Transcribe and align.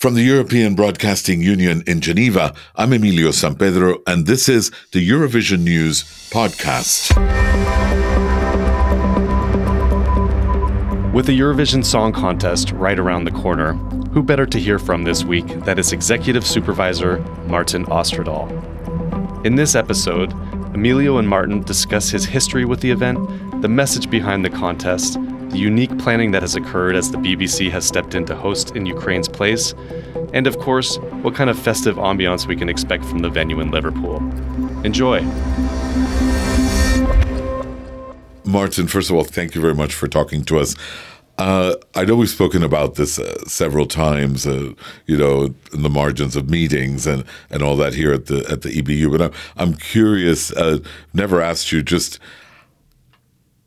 From 0.00 0.14
the 0.14 0.22
European 0.22 0.74
Broadcasting 0.74 1.42
Union 1.42 1.82
in 1.86 2.00
Geneva, 2.00 2.54
I'm 2.74 2.94
Emilio 2.94 3.32
Sampedro, 3.32 3.98
and 4.06 4.24
this 4.24 4.48
is 4.48 4.70
the 4.92 5.06
Eurovision 5.06 5.60
News 5.60 6.04
Podcast. 6.30 7.14
With 11.12 11.26
the 11.26 11.38
Eurovision 11.38 11.84
Song 11.84 12.14
Contest 12.14 12.72
right 12.72 12.98
around 12.98 13.24
the 13.24 13.30
corner, 13.30 13.74
who 14.14 14.22
better 14.22 14.46
to 14.46 14.58
hear 14.58 14.78
from 14.78 15.04
this 15.04 15.22
week 15.22 15.46
than 15.66 15.78
its 15.78 15.92
executive 15.92 16.46
supervisor, 16.46 17.18
Martin 17.46 17.84
Osterdahl? 17.84 18.48
In 19.44 19.54
this 19.54 19.74
episode, 19.74 20.32
Emilio 20.72 21.18
and 21.18 21.28
Martin 21.28 21.60
discuss 21.60 22.08
his 22.08 22.24
history 22.24 22.64
with 22.64 22.80
the 22.80 22.90
event, 22.90 23.18
the 23.60 23.68
message 23.68 24.08
behind 24.08 24.46
the 24.46 24.50
contest, 24.50 25.18
the 25.50 25.58
unique 25.58 25.96
planning 25.98 26.30
that 26.30 26.42
has 26.42 26.54
occurred 26.54 26.94
as 26.94 27.10
the 27.10 27.18
BBC 27.18 27.70
has 27.70 27.84
stepped 27.84 28.14
in 28.14 28.24
to 28.26 28.36
host 28.36 28.76
in 28.76 28.86
Ukraine's 28.86 29.28
place, 29.28 29.74
and 30.32 30.46
of 30.46 30.58
course, 30.58 30.96
what 31.22 31.34
kind 31.34 31.50
of 31.50 31.58
festive 31.58 31.96
ambiance 31.96 32.46
we 32.46 32.54
can 32.54 32.68
expect 32.68 33.04
from 33.04 33.18
the 33.18 33.28
venue 33.28 33.60
in 33.60 33.70
Liverpool. 33.72 34.18
Enjoy! 34.84 35.22
Martin, 38.44 38.86
first 38.86 39.10
of 39.10 39.16
all, 39.16 39.24
thank 39.24 39.54
you 39.54 39.60
very 39.60 39.74
much 39.74 39.92
for 39.92 40.06
talking 40.06 40.44
to 40.44 40.58
us. 40.58 40.76
Uh, 41.36 41.74
I 41.94 42.04
know 42.04 42.16
we've 42.16 42.28
spoken 42.28 42.62
about 42.62 42.96
this 42.96 43.18
uh, 43.18 43.34
several 43.46 43.86
times, 43.86 44.46
uh, 44.46 44.72
you 45.06 45.16
know, 45.16 45.54
in 45.72 45.82
the 45.82 45.88
margins 45.88 46.36
of 46.36 46.50
meetings 46.50 47.06
and, 47.06 47.24
and 47.50 47.62
all 47.62 47.76
that 47.76 47.94
here 47.94 48.12
at 48.12 48.26
the 48.26 48.46
at 48.50 48.60
the 48.60 48.68
EBU. 48.68 49.10
But 49.10 49.22
I'm 49.22 49.32
I'm 49.56 49.74
curious. 49.74 50.52
Uh, 50.52 50.80
never 51.14 51.40
asked 51.40 51.72
you 51.72 51.82
just 51.82 52.18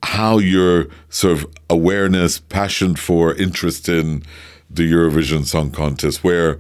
how 0.04 0.38
your 0.38 0.88
sort 1.10 1.34
of 1.34 1.46
awareness, 1.70 2.40
passion 2.40 2.96
for, 2.96 3.34
interest 3.34 3.88
in 3.90 4.24
the 4.70 4.92
Eurovision 4.92 5.46
Song 5.46 5.72
Contest, 5.72 6.24
where 6.24 6.58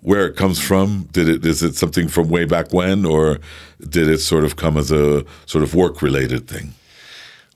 where 0.00 0.26
it 0.26 0.36
comes 0.36 0.60
from. 0.60 1.08
Did 1.12 1.28
it 1.28 1.44
is 1.44 1.62
it 1.62 1.74
something 1.74 2.08
from 2.08 2.28
way 2.28 2.44
back 2.44 2.72
when, 2.72 3.04
or 3.04 3.38
did 3.80 4.08
it 4.08 4.18
sort 4.18 4.44
of 4.44 4.56
come 4.56 4.76
as 4.76 4.90
a 4.90 5.24
sort 5.46 5.64
of 5.64 5.74
work 5.74 6.02
related 6.02 6.48
thing? 6.48 6.74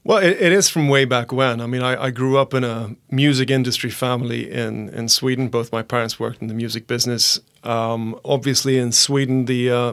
Well, 0.05 0.19
it, 0.19 0.41
it 0.41 0.51
is 0.51 0.69
from 0.69 0.89
way 0.89 1.05
back 1.05 1.33
when. 1.33 1.61
I 1.61 1.67
mean, 1.67 1.83
I, 1.83 2.05
I, 2.05 2.11
grew 2.11 2.37
up 2.37 2.55
in 2.55 2.65
a 2.65 2.97
music 3.13 3.53
industry 3.53 3.89
family 3.89 4.51
in, 4.51 4.89
in 4.89 5.09
Sweden. 5.09 5.47
Both 5.47 5.71
my 5.71 5.83
parents 5.83 6.19
worked 6.19 6.43
in 6.43 6.49
the 6.49 6.55
music 6.55 6.89
business. 6.89 7.39
Um, 7.63 8.19
obviously, 8.25 8.79
in 8.79 8.91
Sweden, 8.91 9.45
the 9.45 9.71
uh, 9.71 9.93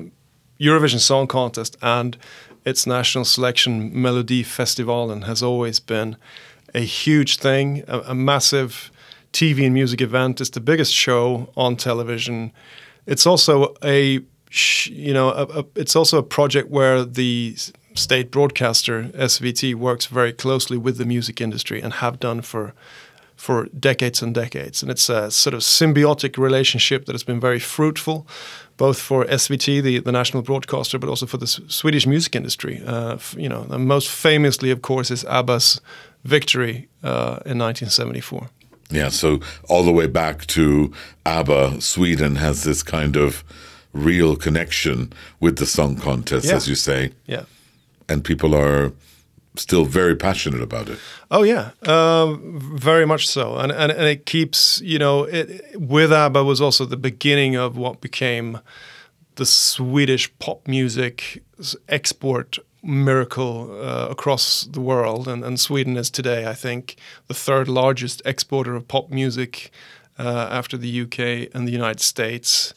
Eurovision 0.59 0.99
Song 0.99 1.27
Contest 1.27 1.77
and 1.83 2.17
its 2.65 2.85
national 2.85 3.25
selection, 3.25 3.91
Melodifestivalen, 3.91 5.25
has 5.25 5.41
always 5.43 5.79
been 5.79 6.17
a 6.73 6.81
huge 6.81 7.37
thing, 7.37 7.83
a, 7.87 7.99
a 7.99 8.15
massive 8.15 8.91
TV 9.33 9.65
and 9.65 9.73
music 9.73 10.01
event. 10.01 10.41
It's 10.41 10.49
the 10.49 10.59
biggest 10.59 10.93
show 10.93 11.51
on 11.55 11.75
television. 11.75 12.51
It's 13.05 13.25
also 13.25 13.75
a 13.83 14.21
you 14.85 15.13
know, 15.13 15.29
a, 15.29 15.59
a, 15.59 15.65
it's 15.75 15.95
also 15.95 16.17
a 16.17 16.23
project 16.23 16.69
where 16.69 17.05
the 17.05 17.55
state 17.93 18.31
broadcaster 18.31 19.03
SVT 19.13 19.75
works 19.75 20.07
very 20.07 20.33
closely 20.33 20.77
with 20.77 20.97
the 20.97 21.05
music 21.05 21.39
industry 21.41 21.81
and 21.81 21.93
have 21.93 22.19
done 22.19 22.41
for 22.41 22.73
for 23.39 23.67
decades 23.79 24.21
and 24.21 24.35
decades. 24.35 24.81
And 24.81 24.91
it's 24.91 25.07
a 25.09 25.31
sort 25.31 25.53
of 25.53 25.61
symbiotic 25.61 26.37
relationship 26.37 27.05
that 27.05 27.13
has 27.13 27.23
been 27.23 27.39
very 27.39 27.59
fruitful, 27.59 28.27
both 28.75 28.99
for 28.99 29.23
SVT, 29.25 29.81
the, 29.81 29.99
the 29.99 30.11
national 30.11 30.43
broadcaster, 30.43 30.99
but 30.99 31.09
also 31.09 31.25
for 31.25 31.37
the 31.37 31.45
S- 31.45 31.61
Swedish 31.67 32.05
music 32.05 32.35
industry. 32.35 32.83
Uh, 32.85 33.17
you 33.37 33.47
know, 33.47 33.63
most 33.77 34.09
famously, 34.09 34.71
of 34.71 34.81
course, 34.81 35.09
is 35.09 35.23
ABBA's 35.23 35.79
victory 36.25 36.89
uh, 37.01 37.39
in 37.45 37.57
1974. 37.57 38.49
Yeah, 38.91 39.07
so 39.07 39.39
all 39.69 39.83
the 39.83 39.93
way 39.93 40.07
back 40.07 40.45
to 40.47 40.91
ABBA, 41.25 41.79
Sweden 41.79 42.35
has 42.35 42.65
this 42.65 42.83
kind 42.83 43.15
of 43.15 43.45
real 43.93 44.35
connection 44.35 45.13
with 45.39 45.59
the 45.59 45.65
song 45.65 45.95
contest, 45.95 46.47
yeah. 46.47 46.55
as 46.55 46.67
you 46.67 46.75
say. 46.75 47.11
Yeah 47.25 47.45
and 48.09 48.23
people 48.23 48.55
are 48.55 48.91
still 49.55 49.85
very 49.85 50.15
passionate 50.15 50.61
about 50.61 50.89
it. 50.89 50.99
Oh 51.31 51.43
yeah, 51.43 51.71
uh, 51.83 52.35
very 52.35 53.05
much 53.05 53.27
so, 53.27 53.57
and, 53.57 53.71
and 53.71 53.91
and 53.91 54.07
it 54.07 54.25
keeps 54.25 54.81
you 54.81 54.99
know 54.99 55.23
it, 55.23 55.79
with 55.79 56.11
ABBA 56.11 56.43
was 56.43 56.61
also 56.61 56.85
the 56.85 56.97
beginning 56.97 57.55
of 57.55 57.77
what 57.77 58.01
became 58.01 58.59
the 59.35 59.45
Swedish 59.45 60.31
pop 60.39 60.67
music 60.67 61.41
export 61.87 62.59
miracle 62.83 63.71
uh, 63.81 64.07
across 64.09 64.63
the 64.63 64.81
world, 64.81 65.27
and, 65.27 65.43
and 65.43 65.59
Sweden 65.59 65.97
is 65.97 66.09
today, 66.09 66.47
I 66.47 66.53
think, 66.53 66.95
the 67.27 67.33
third 67.33 67.67
largest 67.67 68.21
exporter 68.25 68.75
of 68.75 68.87
pop 68.87 69.09
music 69.09 69.71
uh, 70.17 70.47
after 70.51 70.77
the 70.77 71.01
UK 71.01 71.49
and 71.53 71.67
the 71.67 71.71
United 71.71 72.01
States 72.01 72.73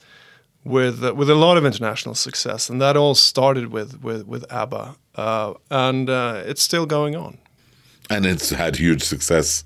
with 0.65 1.03
uh, 1.03 1.15
with 1.15 1.29
a 1.29 1.35
lot 1.35 1.57
of 1.57 1.65
international 1.65 2.15
success, 2.15 2.71
and 2.71 2.81
that 2.81 2.97
all 2.97 3.15
started 3.15 3.73
with 3.73 4.03
with 4.03 4.27
with 4.27 4.45
ABBA, 4.51 4.97
uh, 5.15 5.55
and 5.71 6.09
uh, 6.09 6.43
it's 6.47 6.63
still 6.63 6.87
going 6.87 7.17
on. 7.17 7.39
And 8.11 8.27
it's 8.27 8.51
had 8.51 8.77
huge 8.77 9.03
success 9.03 9.65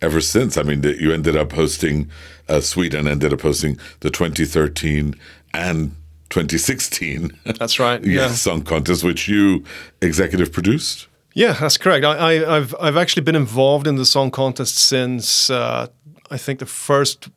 ever 0.00 0.20
since. 0.20 0.56
I 0.56 0.62
mean, 0.62 0.82
you 0.82 1.12
ended 1.12 1.36
up 1.36 1.52
hosting 1.52 2.10
uh, 2.48 2.60
Sweden 2.60 3.00
and 3.00 3.08
ended 3.08 3.32
up 3.32 3.40
hosting 3.40 3.78
the 4.00 4.10
2013 4.10 5.14
and 5.54 5.96
2016. 6.30 7.38
That's 7.44 7.78
right. 7.78 8.02
yeah, 8.04 8.28
song 8.28 8.62
contest, 8.62 9.04
which 9.04 9.28
you 9.28 9.64
executive 10.00 10.52
produced. 10.52 11.08
Yeah, 11.34 11.52
that's 11.52 11.78
correct. 11.78 12.04
I, 12.04 12.34
have 12.34 12.74
I've 12.78 12.96
actually 12.96 13.22
been 13.22 13.36
involved 13.36 13.86
in 13.86 13.96
the 13.96 14.04
song 14.04 14.30
contest 14.30 14.76
since 14.76 15.48
uh, 15.48 15.86
I 16.30 16.36
think 16.36 16.58
the 16.58 16.66
first 16.66 17.30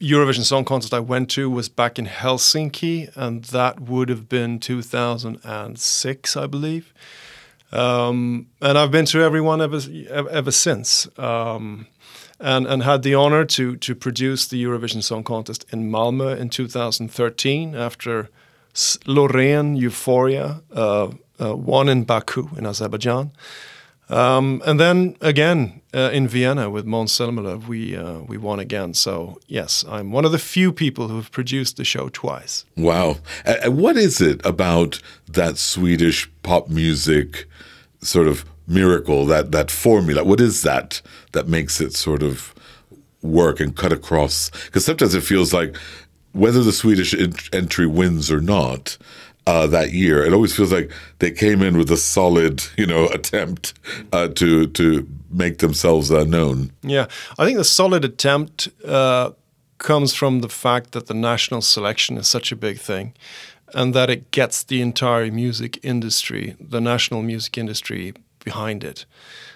Eurovision 0.00 0.44
Song 0.44 0.64
Contest 0.64 0.94
I 0.94 1.00
went 1.00 1.28
to 1.30 1.50
was 1.50 1.68
back 1.68 1.98
in 1.98 2.06
Helsinki, 2.06 3.10
and 3.16 3.44
that 3.46 3.80
would 3.80 4.08
have 4.08 4.28
been 4.28 4.60
2006, 4.60 6.36
I 6.36 6.46
believe. 6.46 6.94
Um, 7.72 8.46
and 8.60 8.78
I've 8.78 8.92
been 8.92 9.06
to 9.06 9.20
everyone 9.20 9.60
ever 9.60 9.80
ever 10.10 10.50
since, 10.50 11.08
um, 11.18 11.86
and 12.38 12.66
and 12.66 12.82
had 12.84 13.02
the 13.02 13.14
honor 13.14 13.44
to 13.44 13.76
to 13.76 13.94
produce 13.94 14.46
the 14.46 14.62
Eurovision 14.62 15.02
Song 15.02 15.24
Contest 15.24 15.66
in 15.70 15.90
Malmö 15.90 16.38
in 16.38 16.48
2013 16.48 17.74
after 17.74 18.30
Loreen 18.74 19.76
Euphoria 19.76 20.62
uh, 20.72 21.10
uh, 21.40 21.56
won 21.56 21.88
in 21.88 22.04
Baku 22.04 22.48
in 22.56 22.66
Azerbaijan. 22.66 23.32
Um, 24.10 24.62
and 24.64 24.80
then 24.80 25.16
again 25.20 25.80
uh, 25.94 26.10
in 26.12 26.28
Vienna 26.28 26.70
with 26.70 26.86
Måns 26.86 27.66
we 27.66 27.96
uh, 27.96 28.20
we 28.20 28.38
won 28.38 28.58
again. 28.58 28.94
So 28.94 29.38
yes, 29.46 29.84
I'm 29.88 30.12
one 30.12 30.24
of 30.24 30.32
the 30.32 30.38
few 30.38 30.72
people 30.72 31.08
who 31.08 31.16
have 31.16 31.30
produced 31.30 31.76
the 31.76 31.84
show 31.84 32.08
twice. 32.08 32.64
Wow! 32.76 33.16
What 33.66 33.96
is 33.96 34.20
it 34.20 34.44
about 34.44 35.00
that 35.28 35.58
Swedish 35.58 36.30
pop 36.42 36.68
music 36.68 37.46
sort 38.00 38.26
of 38.26 38.44
miracle 38.66 39.26
that 39.26 39.52
that 39.52 39.70
formula? 39.70 40.24
What 40.24 40.40
is 40.40 40.62
that 40.62 41.02
that 41.32 41.48
makes 41.48 41.80
it 41.80 41.94
sort 41.94 42.22
of 42.22 42.54
work 43.22 43.60
and 43.60 43.76
cut 43.76 43.92
across? 43.92 44.50
Because 44.66 44.84
sometimes 44.84 45.14
it 45.14 45.22
feels 45.22 45.52
like 45.52 45.76
whether 46.32 46.62
the 46.62 46.72
Swedish 46.72 47.14
entry 47.52 47.86
wins 47.86 48.30
or 48.30 48.40
not, 48.40 48.96
uh, 49.48 49.66
that 49.66 49.92
year. 49.92 50.22
It 50.22 50.34
always 50.34 50.54
feels 50.54 50.72
like 50.72 50.92
they 51.20 51.30
came 51.30 51.62
in 51.62 51.78
with 51.78 51.90
a 51.90 51.96
solid, 51.96 52.62
you 52.76 52.86
know, 52.86 53.08
attempt 53.18 53.72
uh, 54.12 54.28
to 54.28 54.66
to 54.66 55.08
make 55.30 55.58
themselves 55.58 56.10
uh, 56.10 56.24
known. 56.24 56.70
Yeah, 56.82 57.06
I 57.38 57.44
think 57.46 57.56
the 57.56 57.64
solid 57.64 58.04
attempt 58.04 58.68
uh, 58.84 59.30
comes 59.78 60.14
from 60.14 60.40
the 60.40 60.48
fact 60.48 60.92
that 60.92 61.06
the 61.06 61.14
national 61.14 61.62
selection 61.62 62.18
is 62.18 62.28
such 62.28 62.52
a 62.52 62.56
big 62.56 62.78
thing, 62.78 63.14
and 63.74 63.94
that 63.94 64.10
it 64.10 64.30
gets 64.30 64.64
the 64.64 64.82
entire 64.82 65.32
music 65.32 65.78
industry, 65.82 66.54
the 66.60 66.80
national 66.80 67.22
music 67.22 67.56
industry, 67.56 68.12
behind 68.44 68.84
it. 68.84 69.06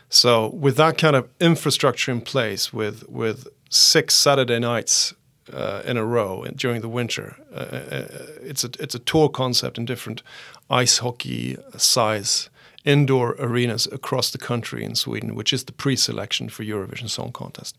So 0.08 0.48
with 0.48 0.76
that 0.76 0.96
kind 0.96 1.16
of 1.16 1.28
infrastructure 1.38 2.12
in 2.12 2.22
place, 2.22 2.72
with 2.72 3.06
with 3.10 3.46
six 3.68 4.14
Saturday 4.14 4.58
nights 4.58 5.14
uh, 5.52 5.82
in 5.84 5.96
a 5.96 6.04
row 6.04 6.44
during 6.56 6.80
the 6.80 6.88
winter. 6.88 7.36
Uh, 7.52 7.56
uh, 7.56 8.06
it's 8.42 8.64
a 8.64 8.70
it's 8.78 8.94
a 8.94 8.98
tour 8.98 9.28
concept 9.28 9.78
in 9.78 9.84
different 9.84 10.22
ice 10.70 10.98
hockey 10.98 11.56
size 11.76 12.50
indoor 12.84 13.36
arenas 13.38 13.86
across 13.92 14.30
the 14.30 14.38
country 14.38 14.84
in 14.84 14.94
Sweden, 14.94 15.34
which 15.34 15.52
is 15.52 15.64
the 15.64 15.72
pre-selection 15.72 16.48
for 16.48 16.64
Eurovision 16.64 17.08
Song 17.08 17.32
Contest. 17.32 17.76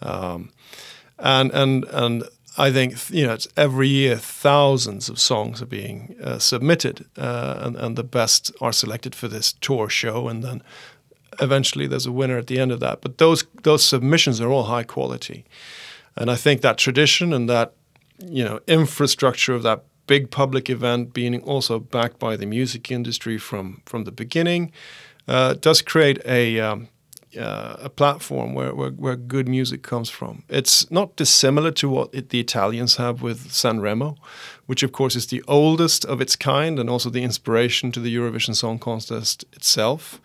Um, 0.00 0.50
and 1.18 1.50
and 1.52 1.84
and 1.90 2.24
I 2.58 2.70
think 2.72 3.10
you 3.10 3.26
know 3.26 3.36
every 3.56 3.88
year 3.88 4.16
thousands 4.16 5.08
of 5.08 5.18
songs 5.18 5.60
are 5.62 5.66
being 5.66 6.16
uh, 6.22 6.38
submitted, 6.38 7.06
uh, 7.16 7.60
and 7.60 7.76
and 7.76 7.96
the 7.96 8.04
best 8.04 8.52
are 8.60 8.72
selected 8.72 9.14
for 9.14 9.28
this 9.28 9.52
tour 9.52 9.88
show, 9.88 10.28
and 10.28 10.42
then 10.42 10.62
eventually 11.40 11.86
there's 11.86 12.06
a 12.06 12.12
winner 12.12 12.38
at 12.38 12.46
the 12.46 12.58
end 12.58 12.72
of 12.72 12.80
that. 12.80 13.00
But 13.00 13.18
those 13.18 13.44
those 13.62 13.84
submissions 13.84 14.40
are 14.40 14.50
all 14.50 14.64
high 14.64 14.84
quality. 14.84 15.44
And 16.16 16.30
I 16.30 16.36
think 16.36 16.60
that 16.62 16.78
tradition 16.78 17.32
and 17.32 17.48
that 17.48 17.74
you 18.18 18.44
know 18.44 18.60
infrastructure 18.66 19.54
of 19.54 19.62
that 19.62 19.84
big 20.06 20.30
public 20.30 20.70
event 20.70 21.12
being 21.12 21.42
also 21.42 21.78
backed 21.78 22.18
by 22.18 22.36
the 22.36 22.46
music 22.46 22.90
industry 22.90 23.38
from 23.38 23.82
from 23.86 24.04
the 24.04 24.12
beginning 24.12 24.72
uh, 25.28 25.54
does 25.54 25.82
create 25.82 26.20
a 26.24 26.60
um, 26.60 26.88
uh, 27.36 27.76
a 27.80 27.90
platform 27.90 28.54
where, 28.54 28.74
where, 28.74 28.90
where 28.90 29.16
good 29.16 29.46
music 29.46 29.82
comes 29.82 30.08
from. 30.08 30.42
It's 30.48 30.90
not 30.90 31.16
dissimilar 31.16 31.70
to 31.72 31.88
what 31.88 32.08
it, 32.14 32.30
the 32.30 32.40
Italians 32.40 32.96
have 32.96 33.20
with 33.20 33.48
Sanremo, 33.48 34.16
which 34.66 34.82
of 34.82 34.92
course 34.92 35.16
is 35.16 35.26
the 35.26 35.44
oldest 35.46 36.04
of 36.06 36.20
its 36.20 36.34
kind 36.34 36.78
and 36.78 36.88
also 36.88 37.10
the 37.10 37.22
inspiration 37.22 37.92
to 37.92 38.00
the 38.00 38.14
Eurovision 38.14 38.54
Song 38.54 38.78
Contest 38.78 39.44
itself. 39.52 40.20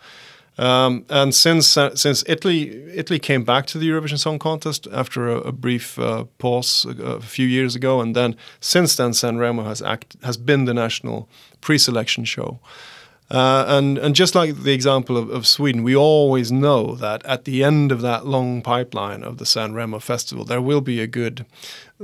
Um, 0.57 1.06
and 1.09 1.33
since 1.33 1.77
uh, 1.77 1.95
since 1.95 2.24
Italy 2.27 2.69
Italy 2.94 3.19
came 3.19 3.44
back 3.44 3.65
to 3.68 3.77
the 3.77 3.89
Eurovision 3.89 4.19
Song 4.19 4.38
Contest 4.38 4.88
after 4.92 5.30
a, 5.30 5.38
a 5.38 5.51
brief 5.51 5.98
uh, 5.98 6.25
pause 6.39 6.86
a, 6.86 7.03
a, 7.03 7.21
few 7.21 7.48
years 7.48 7.75
ago, 7.75 8.01
and 8.01 8.15
then 8.15 8.36
since 8.59 8.95
then 8.95 9.12
Sanremo 9.12 9.63
has 9.63 9.81
act 9.81 10.18
has 10.24 10.38
been 10.38 10.65
the 10.65 10.74
national 10.74 11.30
pre-selection 11.62 12.25
show. 12.25 12.59
Uh, 13.31 13.63
and 13.69 13.98
and 13.98 14.13
just 14.13 14.36
like 14.36 14.63
the 14.63 14.74
example 14.74 15.16
of, 15.16 15.30
of, 15.30 15.48
Sweden, 15.48 15.83
we 15.83 15.95
always 15.95 16.51
know 16.51 16.95
that 16.95 17.25
at 17.25 17.45
the 17.45 17.63
end 17.63 17.89
of 17.89 18.01
that 18.01 18.25
long 18.25 18.62
pipeline 18.62 19.24
of 19.24 19.38
the 19.38 19.45
San 19.45 19.74
Remo 19.74 20.00
festival, 20.00 20.44
there 20.44 20.62
will 20.62 20.81
be 20.81 21.00
a 21.00 21.07
good 21.07 21.45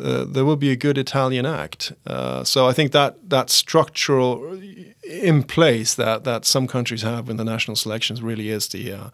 uh, 0.01 0.23
there 0.23 0.45
will 0.45 0.55
be 0.55 0.71
a 0.71 0.77
good 0.77 0.97
Italian 0.97 1.45
act. 1.45 1.91
Uh, 2.05 2.45
so 2.45 2.69
I 2.69 2.71
think 2.71 2.93
that 2.93 3.29
that 3.29 3.49
structural 3.49 4.57
in 5.03 5.43
place 5.43 5.95
that 5.95 6.23
that 6.23 6.45
some 6.45 6.65
countries 6.65 7.01
have 7.01 7.29
in 7.29 7.35
the 7.35 7.43
national 7.43 7.75
selections 7.75 8.21
really 8.21 8.47
is 8.47 8.69
the 8.69 8.93
uh, 8.93 9.09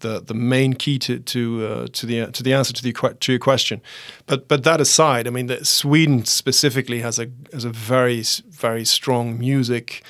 the 0.00 0.20
the 0.20 0.34
main 0.34 0.74
key 0.74 0.98
to 0.98 1.20
to 1.20 1.66
uh, 1.66 1.86
to 1.92 2.04
the 2.04 2.26
to 2.32 2.42
the 2.42 2.52
answer 2.52 2.72
to 2.72 2.82
the 2.82 2.92
to 3.20 3.32
your 3.32 3.38
question. 3.38 3.80
But 4.26 4.48
but 4.48 4.64
that 4.64 4.80
aside, 4.80 5.28
I 5.28 5.30
mean, 5.30 5.48
Sweden 5.64 6.24
specifically 6.24 7.00
has 7.02 7.20
a 7.20 7.28
has 7.52 7.64
a 7.64 7.70
very 7.70 8.24
very 8.50 8.84
strong 8.84 9.38
music 9.38 10.02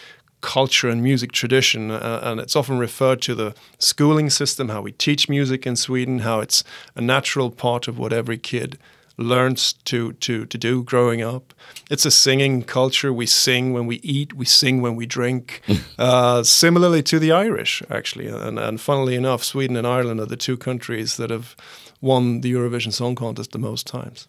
culture 0.45 0.91
and 0.91 1.03
music 1.03 1.33
tradition, 1.33 1.91
uh, 1.91 2.21
and 2.23 2.39
it's 2.39 2.55
often 2.55 2.79
referred 2.79 3.23
to 3.23 3.35
the 3.35 3.55
schooling 3.79 4.31
system, 4.31 4.69
how 4.69 4.83
we 4.83 4.93
teach 4.93 5.29
music 5.29 5.67
in 5.67 5.75
Sweden, 5.75 6.19
how 6.19 6.41
it's 6.41 6.63
a 6.95 7.01
natural 7.01 7.51
part 7.51 7.89
of 7.89 7.99
what 7.99 8.13
every 8.13 8.37
kid 8.39 8.79
learns 9.17 9.73
to 9.85 10.13
to 10.13 10.45
to 10.47 10.59
do 10.59 10.83
growing 10.83 11.23
up. 11.23 11.55
It's 11.91 12.07
a 12.07 12.11
singing 12.11 12.63
culture. 12.63 13.13
We 13.13 13.27
sing 13.27 13.73
when 13.73 13.87
we 13.87 13.97
eat. 13.97 14.35
We 14.35 14.45
sing 14.45 14.83
when 14.83 14.97
we 14.97 15.07
drink. 15.07 15.63
uh, 15.99 16.43
similarly 16.43 17.03
to 17.05 17.19
the 17.19 17.33
Irish, 17.33 17.83
actually, 17.89 18.29
and 18.29 18.59
and 18.59 18.81
funnily 18.81 19.15
enough, 19.15 19.43
Sweden 19.43 19.77
and 19.77 19.87
Ireland 19.87 20.21
are 20.21 20.27
the 20.27 20.37
two 20.37 20.57
countries 20.57 21.17
that 21.17 21.31
have 21.31 21.57
won 22.01 22.43
the 22.43 22.53
Eurovision 22.53 22.93
Song 22.93 23.15
Contest 23.15 23.53
the 23.53 23.59
most 23.59 23.87
times. 23.87 24.29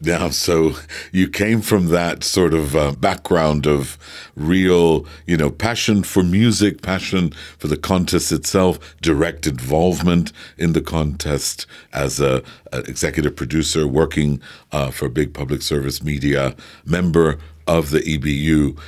Yeah, 0.00 0.30
so 0.30 0.74
you 1.10 1.28
came 1.28 1.60
from 1.60 1.88
that 1.88 2.22
sort 2.22 2.54
of 2.54 2.76
uh, 2.76 2.92
background 2.92 3.66
of 3.66 3.98
real, 4.36 5.04
you 5.26 5.36
know, 5.36 5.50
passion 5.50 6.04
for 6.04 6.22
music, 6.22 6.82
passion 6.82 7.32
for 7.58 7.66
the 7.66 7.76
contest 7.76 8.30
itself, 8.30 8.94
direct 9.02 9.44
involvement 9.48 10.32
in 10.56 10.72
the 10.72 10.80
contest 10.80 11.66
as 11.92 12.20
a, 12.20 12.44
a 12.72 12.78
executive 12.82 13.34
producer 13.34 13.88
working 13.88 14.40
uh, 14.70 14.92
for 14.92 15.08
big 15.08 15.34
public 15.34 15.62
service 15.62 16.00
media, 16.00 16.54
member 16.84 17.36
of 17.66 17.90
the 17.90 17.98
EBU. 17.98 18.78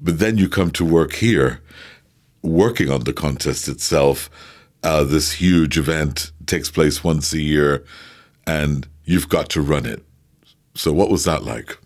But 0.00 0.20
then 0.20 0.38
you 0.38 0.48
come 0.48 0.70
to 0.70 0.86
work 0.86 1.16
here, 1.16 1.60
working 2.40 2.88
on 2.88 3.04
the 3.04 3.12
contest 3.12 3.68
itself. 3.68 4.30
Uh, 4.82 5.04
this 5.04 5.32
huge 5.32 5.76
event 5.76 6.32
takes 6.46 6.70
place 6.70 7.04
once 7.04 7.34
a 7.34 7.40
year, 7.42 7.84
and 8.46 8.88
you've 9.04 9.28
got 9.28 9.50
to 9.50 9.60
run 9.60 9.84
it 9.84 10.02
so 10.74 10.92
what 10.92 11.10
was 11.10 11.24
that 11.24 11.42
like? 11.42 11.78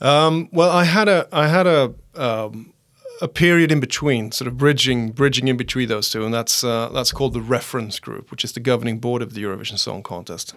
Um, 0.00 0.48
well, 0.52 0.70
I 0.70 0.84
had 0.84 1.08
a 1.08 1.28
I 1.32 1.48
had 1.48 1.66
a 1.66 1.94
um, 2.14 2.72
a 3.20 3.28
period 3.28 3.70
in 3.72 3.80
between, 3.80 4.32
sort 4.32 4.48
of 4.48 4.56
bridging 4.56 5.12
bridging 5.12 5.48
in 5.48 5.56
between 5.56 5.88
those 5.88 6.10
two, 6.10 6.24
and 6.24 6.34
that's 6.34 6.64
uh, 6.64 6.88
that's 6.90 7.12
called 7.12 7.32
the 7.32 7.40
reference 7.40 7.98
group, 7.98 8.30
which 8.30 8.44
is 8.44 8.52
the 8.52 8.60
governing 8.60 8.98
board 8.98 9.22
of 9.22 9.34
the 9.34 9.42
Eurovision 9.42 9.78
Song 9.78 10.02
Contest. 10.02 10.54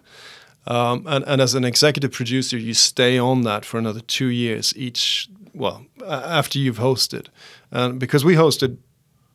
Um, 0.65 1.05
and, 1.07 1.23
and 1.25 1.39
as 1.39 1.55
an 1.55 1.63
executive 1.63 2.11
producer, 2.11 2.57
you 2.57 2.73
stay 2.73 3.17
on 3.17 3.43
that 3.43 3.63
for 3.63 3.77
another 3.77 4.01
two 4.01 4.27
years 4.27 4.73
each. 4.75 5.29
Well, 5.53 5.85
after 6.05 6.59
you've 6.59 6.77
hosted, 6.77 7.27
and 7.71 7.99
because 7.99 8.25
we 8.25 8.35
hosted 8.35 8.77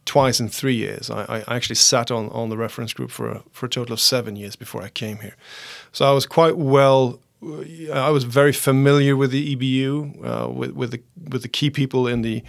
twice 0.05 0.41
in 0.41 0.49
three 0.49 0.75
years, 0.75 1.11
I, 1.11 1.43
I 1.47 1.57
actually 1.57 1.77
sat 1.77 2.11
on, 2.11 2.29
on 2.31 2.49
the 2.49 2.57
reference 2.57 2.93
group 2.93 3.11
for 3.11 3.29
a, 3.29 3.43
for 3.51 3.67
a 3.67 3.69
total 3.69 3.95
of 3.95 4.01
seven 4.01 4.37
years 4.37 4.57
before 4.57 4.83
I 4.83 4.89
came 4.89 5.19
here. 5.19 5.37
So 5.91 6.05
I 6.05 6.13
was 6.13 6.27
quite 6.27 6.57
well 6.57 7.19
I 7.93 8.11
was 8.11 8.25
very 8.25 8.53
familiar 8.53 9.17
with 9.17 9.33
the 9.33 9.57
EBU, 9.57 10.25
uh, 10.25 10.49
with 10.49 10.73
with 10.73 10.91
the 10.93 11.03
with 11.31 11.43
the 11.43 11.49
key 11.49 11.71
people 11.71 12.07
in 12.07 12.23
the 12.23 12.43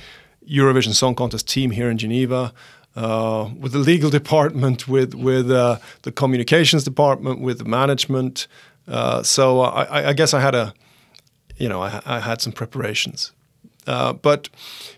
Eurovision 0.48 0.94
Song 0.94 1.16
Contest 1.16 1.48
team 1.48 1.72
here 1.72 1.90
in 1.90 1.98
Geneva, 1.98 2.54
uh, 2.95 3.50
with 3.60 3.72
the 3.72 3.80
legal 3.80 4.12
department, 4.12 4.88
with 4.88 5.16
with 5.16 5.50
uh, 5.50 5.80
the 6.04 6.12
communications 6.12 6.84
department, 6.84 7.42
with 7.42 7.57
the 7.57 7.66
management. 7.66 8.48
Uh, 8.88 9.24
so 9.24 9.62
I, 9.62 10.10
I, 10.10 10.13
guess 10.13 10.34
I 10.34 10.42
had 10.42 10.54
a, 10.54 10.74
you 11.56 11.69
know, 11.69 11.81
I, 11.81 12.01
I 12.06 12.19
had 12.19 12.42
some 12.42 12.51
preparations, 12.51 13.31
uh, 13.88 14.13
but 14.13 14.50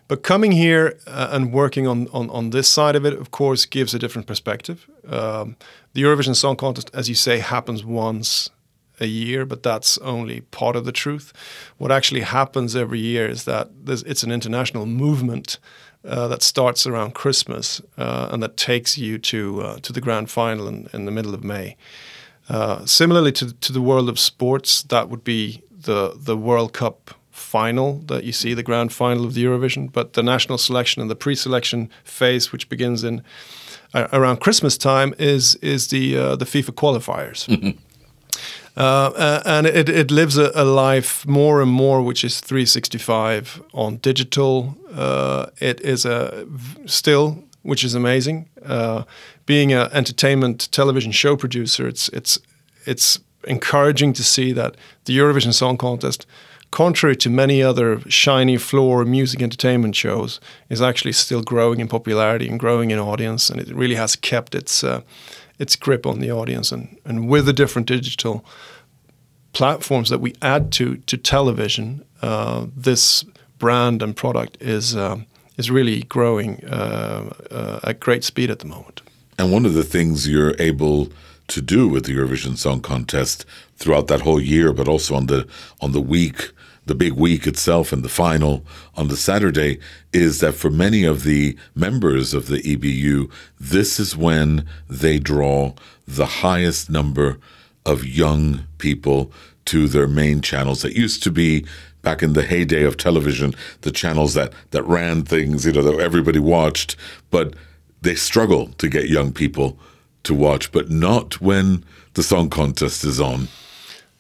but 0.08 0.24
coming 0.24 0.52
here 0.52 0.98
uh, 1.08 1.30
and 1.32 1.54
working 1.54 1.88
on, 1.88 2.08
on 2.12 2.30
on 2.32 2.50
this 2.50 2.68
side 2.68 2.96
of 2.96 3.06
it, 3.06 3.14
of 3.14 3.32
course, 3.32 3.66
gives 3.66 3.94
a 3.94 4.00
different 4.00 4.28
perspective. 4.28 4.90
Um, 5.08 5.56
the 5.94 6.02
Eurovision 6.02 6.36
Song 6.36 6.58
Contest, 6.58 6.90
as 6.94 7.08
you 7.08 7.16
say, 7.16 7.40
happens 7.40 7.86
once 7.86 8.50
a 9.00 9.06
year, 9.06 9.46
but 9.46 9.64
that's 9.64 9.98
only 10.00 10.42
part 10.42 10.76
of 10.76 10.86
the 10.86 10.92
truth. 10.92 11.34
What 11.78 11.92
actually 11.92 12.22
happens 12.22 12.76
every 12.76 13.00
year 13.00 13.28
is 13.28 13.44
that 13.46 13.70
it's 13.88 14.24
an 14.24 14.32
international 14.32 14.86
movement 14.86 15.60
uh, 16.08 16.28
that 16.28 16.44
starts 16.44 16.86
around 16.86 17.14
Christmas 17.14 17.82
uh, 17.98 18.30
and 18.32 18.42
that 18.44 18.58
takes 18.58 18.98
you 18.98 19.18
to 19.18 19.62
uh, 19.62 19.80
to 19.80 19.92
the 19.92 20.02
grand 20.02 20.30
final 20.30 20.68
in, 20.68 20.88
in, 20.94 21.06
the 21.06 21.12
middle 21.12 21.34
of 21.34 21.44
May. 21.44 21.76
Uh, 22.48 22.86
similarly 22.86 23.32
to 23.32 23.54
to 23.54 23.74
the 23.74 23.82
world 23.82 24.08
of 24.10 24.20
sports, 24.20 24.84
that 24.84 25.10
would 25.10 25.24
be 25.24 25.64
the 25.72 26.14
the 26.16 26.38
World 26.38 26.74
Cup 26.74 27.16
final 27.32 28.00
that 28.06 28.24
you 28.24 28.32
see, 28.32 28.54
the 28.54 28.64
grand 28.64 28.94
final 28.94 29.26
of 29.26 29.34
the 29.34 29.44
Eurovision. 29.44 29.92
But 29.92 30.14
the 30.14 30.24
national 30.24 30.58
selection 30.58 31.02
and 31.02 31.12
the 31.12 31.16
pre-selection 31.16 31.90
phase, 32.04 32.52
which 32.52 32.70
begins 32.70 33.04
in 33.04 33.24
uh, 33.94 34.08
around 34.14 34.40
Christmas 34.40 34.78
time, 34.78 35.14
is 35.18 35.56
is 35.56 35.88
the 35.88 36.18
uh, 36.18 36.36
the 36.36 36.46
FIFA 36.46 36.72
qualifiers. 36.72 37.78
Uh, 38.78 38.82
uh, 39.16 39.42
and 39.46 39.68
it, 39.68 39.88
it 39.88 40.12
lives 40.12 40.38
a, 40.38 40.52
a, 40.54 40.66
life 40.66 41.26
more 41.26 41.62
and 41.62 41.72
more, 41.72 42.02
which 42.02 42.26
is 42.26 42.42
365 42.42 43.62
on 43.74 43.98
digital. 43.98 44.76
Uh, 44.94 45.46
it 45.62 45.80
is 45.80 46.06
a 46.06 46.46
still, 46.86 47.42
which 47.62 47.86
is 47.86 47.96
amazing. 47.96 48.50
Uh, 48.66 49.04
being 49.46 49.72
an 49.72 49.90
entertainment 49.94 50.70
television 50.74 51.14
show 51.14 51.38
producer, 51.38 51.88
it's 51.88 52.10
it's 52.10 52.38
it's 52.86 53.20
encouraging 53.48 54.12
to 54.12 54.24
see 54.24 54.52
that 54.52 54.76
the 55.06 55.18
Eurovision 55.18 55.54
Song 55.54 55.78
Contest, 55.78 56.26
contrary 56.72 57.16
to 57.16 57.30
many 57.30 57.64
other 57.64 58.02
shiny 58.10 58.58
floor 58.58 59.06
music 59.06 59.42
entertainment 59.42 59.96
shows, 59.96 60.42
is 60.70 60.82
actually 60.82 61.14
still 61.14 61.42
growing 61.42 61.80
in 61.80 61.88
popularity 61.88 62.50
and 62.50 62.60
growing 62.60 62.92
in 62.92 63.00
audience, 63.00 63.50
and 63.50 63.62
it 63.62 63.74
really 63.74 63.96
has 63.96 64.18
kept 64.18 64.54
its 64.54 64.84
uh, 64.84 65.00
its 65.60 65.76
grip 65.76 66.06
on 66.06 66.20
the 66.20 66.32
audience. 66.32 66.72
And, 66.72 66.98
and 67.06 67.30
with 67.30 67.46
the 67.46 67.54
different 67.54 67.88
digital 67.88 68.44
platforms 69.56 70.10
that 70.10 70.20
we 70.20 70.36
add 70.42 70.72
to, 70.74 70.98
to 70.98 71.18
television, 71.18 72.06
uh, 72.22 72.68
this 72.76 73.24
brand 73.58 74.04
and 74.04 74.16
product 74.16 74.58
is, 74.62 74.96
uh, 74.96 75.18
is 75.58 75.72
really 75.72 76.04
growing 76.04 76.64
uh, 76.66 77.34
uh, 77.50 77.80
at 77.84 78.00
great 78.00 78.24
speed 78.24 78.52
at 78.52 78.60
the 78.60 78.68
moment. 78.68 79.02
And 79.40 79.52
one 79.52 79.66
of 79.66 79.74
the 79.74 79.84
things 79.84 80.28
you're 80.28 80.56
able 80.60 81.10
to 81.48 81.62
do 81.62 81.88
with 81.88 82.06
the 82.06 82.16
Eurovision 82.16 82.58
Song 82.58 82.82
Contest 82.82 83.46
throughout 83.78 84.08
that 84.08 84.22
whole 84.22 84.42
year, 84.42 84.74
but 84.74 84.88
also 84.88 85.16
on 85.16 85.28
the 85.28 85.48
on 85.80 85.92
the 85.92 86.02
week, 86.02 86.52
the 86.86 86.96
big 86.96 87.14
week 87.14 87.46
itself, 87.46 87.94
and 87.94 88.04
the 88.04 88.10
final 88.10 88.66
on 88.96 89.10
the 89.10 89.18
Saturday, 89.18 89.80
is 90.12 90.40
that 90.40 90.54
for 90.54 90.70
many 90.70 91.04
of 91.04 91.24
the 91.24 91.58
members 91.76 92.34
of 92.34 92.48
the 92.48 92.62
EBU, 92.62 93.30
this 93.60 94.00
is 94.00 94.18
when 94.18 94.66
they 94.90 95.20
draw 95.20 95.74
the 96.08 96.26
highest 96.26 96.90
number 96.90 97.38
of 97.86 98.06
young 98.06 98.66
people 98.78 99.32
to 99.66 99.88
their 99.88 100.08
main 100.08 100.42
channels 100.42 100.82
that 100.82 100.94
used 100.94 101.24
to 101.24 101.32
be 101.32 101.66
back 102.02 102.22
in 102.22 102.34
the 102.34 102.44
heyday 102.44 102.84
of 102.84 102.98
television, 102.98 103.54
the 103.82 103.92
channels 103.92 104.34
that 104.36 104.54
that 104.72 104.84
ran 104.84 105.24
things, 105.24 105.66
you 105.66 105.72
know, 105.72 105.82
that 105.82 106.00
everybody 106.00 106.40
watched, 106.40 106.96
but 107.32 107.56
they 108.02 108.16
struggle 108.16 108.68
to 108.78 108.88
get 108.88 109.10
young 109.10 109.34
people 109.34 109.78
to 110.24 110.34
watch, 110.34 110.72
but 110.72 110.90
not 110.90 111.42
when 111.42 111.84
the 112.14 112.24
song 112.24 112.50
contest 112.50 113.04
is 113.04 113.20
on. 113.20 113.48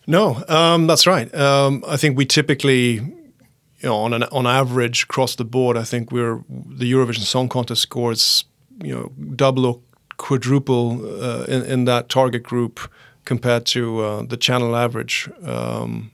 No, 0.07 0.43
um, 0.47 0.87
that's 0.87 1.07
right. 1.07 1.33
Um, 1.33 1.83
I 1.87 1.97
think 1.97 2.17
we 2.17 2.25
typically, 2.25 2.93
you 2.93 3.89
know, 3.89 3.95
on 3.95 4.13
an, 4.13 4.23
on 4.23 4.45
average 4.45 5.03
across 5.03 5.35
the 5.35 5.45
board, 5.45 5.77
I 5.77 5.83
think 5.83 6.11
we're 6.11 6.43
the 6.49 6.91
Eurovision 6.91 7.23
Song 7.23 7.49
Contest 7.49 7.81
scores, 7.81 8.45
you 8.83 8.93
know, 8.93 9.11
double 9.35 9.65
or 9.65 9.79
quadruple 10.17 11.23
uh, 11.23 11.43
in, 11.45 11.63
in 11.63 11.85
that 11.85 12.09
target 12.09 12.43
group 12.43 12.79
compared 13.25 13.65
to 13.65 14.01
uh, 14.01 14.21
the 14.23 14.37
channel 14.37 14.75
average 14.75 15.29
um, 15.43 16.11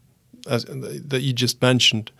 as, 0.50 0.65
that 0.65 1.22
you 1.22 1.34
just 1.34 1.62
mentioned. 1.62 2.12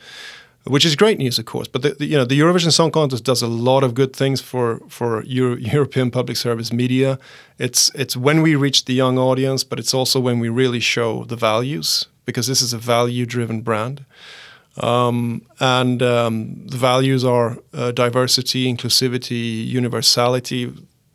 which 0.66 0.86
is 0.86 0.96
great 0.96 1.18
news, 1.18 1.40
of 1.40 1.46
course. 1.46 1.68
But 1.68 1.82
the, 1.82 1.90
the, 1.90 2.06
you 2.06 2.18
know, 2.18 2.26
the 2.26 2.40
Eurovision 2.40 2.72
Song 2.72 2.92
Contest 2.92 3.24
does 3.24 3.42
a 3.42 3.48
lot 3.48 3.84
of 3.84 3.94
good 3.94 4.16
things 4.16 4.42
for 4.42 4.80
for 4.88 5.24
Euro- 5.24 5.58
European 5.74 6.12
public 6.12 6.38
service 6.38 6.72
media. 6.72 7.18
It's 7.58 7.92
it's 7.96 8.16
when 8.16 8.42
we 8.42 8.56
reach 8.56 8.86
the 8.86 8.94
young 8.94 9.18
audience, 9.18 9.64
but 9.64 9.80
it's 9.80 9.94
also 9.94 10.20
when 10.20 10.40
we 10.40 10.50
really 10.50 10.80
show 10.80 11.26
the 11.26 11.36
values 11.36 12.08
because 12.26 12.48
this 12.48 12.62
is 12.62 12.74
a 12.74 12.78
value-driven 12.78 13.62
brand. 13.62 14.06
Um, 14.78 15.42
and 15.60 16.02
um, 16.02 16.66
the 16.68 16.78
values 16.78 17.26
are 17.26 17.58
uh, 17.74 17.92
diversity, 17.92 18.74
inclusivity, 18.74 19.68
universality, 19.68 20.72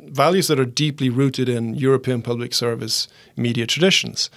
values 0.09 0.49
that 0.49 0.59
are 0.59 0.65
deeply 0.67 1.11
rooted 1.11 1.49
in 1.49 1.75
European 1.75 2.23
public 2.23 2.55
service 2.55 3.09
media 3.37 3.67
traditions. 3.67 4.31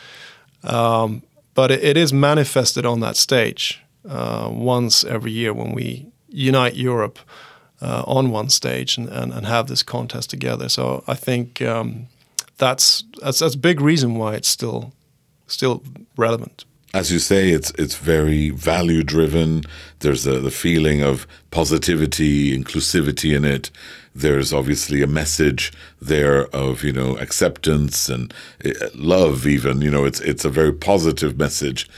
Um, 0.63 1.23
but 1.53 1.71
it, 1.71 1.83
it 1.83 1.97
is 1.97 2.13
manifested 2.13 2.85
on 2.85 2.99
that 2.99 3.17
stage 3.17 3.81
uh, 4.07 4.49
once 4.51 5.03
every 5.03 5.31
year 5.31 5.53
when 5.53 5.73
we 5.73 6.07
unite 6.27 6.75
Europe 6.75 7.19
uh, 7.81 8.03
on 8.05 8.29
one 8.29 8.49
stage 8.49 8.97
and, 8.97 9.09
and, 9.09 9.33
and, 9.33 9.45
have 9.45 9.67
this 9.67 9.83
contest 9.83 10.29
together. 10.29 10.67
So 10.67 11.03
I 11.07 11.15
think 11.15 11.61
um, 11.61 12.07
that's, 12.57 13.03
that's 13.21 13.39
that's 13.39 13.55
a 13.55 13.57
big 13.57 13.79
reason 13.79 14.15
why 14.15 14.35
it's 14.35 14.49
still 14.49 14.91
still 15.47 15.81
relevant 16.17 16.65
as 16.93 17.11
you 17.11 17.19
say, 17.19 17.49
it's 17.49 17.71
it's 17.77 17.95
very 17.95 18.49
value 18.49 19.03
driven. 19.03 19.63
There's 19.99 20.25
a, 20.25 20.39
the 20.39 20.51
feeling 20.51 21.03
of 21.03 21.27
positivity, 21.51 22.57
inclusivity 22.57 23.35
in 23.35 23.45
it. 23.45 23.69
There's 24.15 24.51
obviously 24.51 25.01
a 25.01 25.07
message 25.07 25.71
there 26.01 26.47
of 26.47 26.83
you 26.83 26.91
know 26.91 27.17
acceptance 27.17 28.09
and 28.09 28.33
uh, 28.65 28.71
love. 28.95 29.45
Even 29.45 29.81
you 29.81 29.91
know, 29.91 30.05
it's 30.05 30.19
it's 30.21 30.45
a 30.45 30.49
very 30.49 30.73
positive 30.73 31.37
message. 31.37 31.89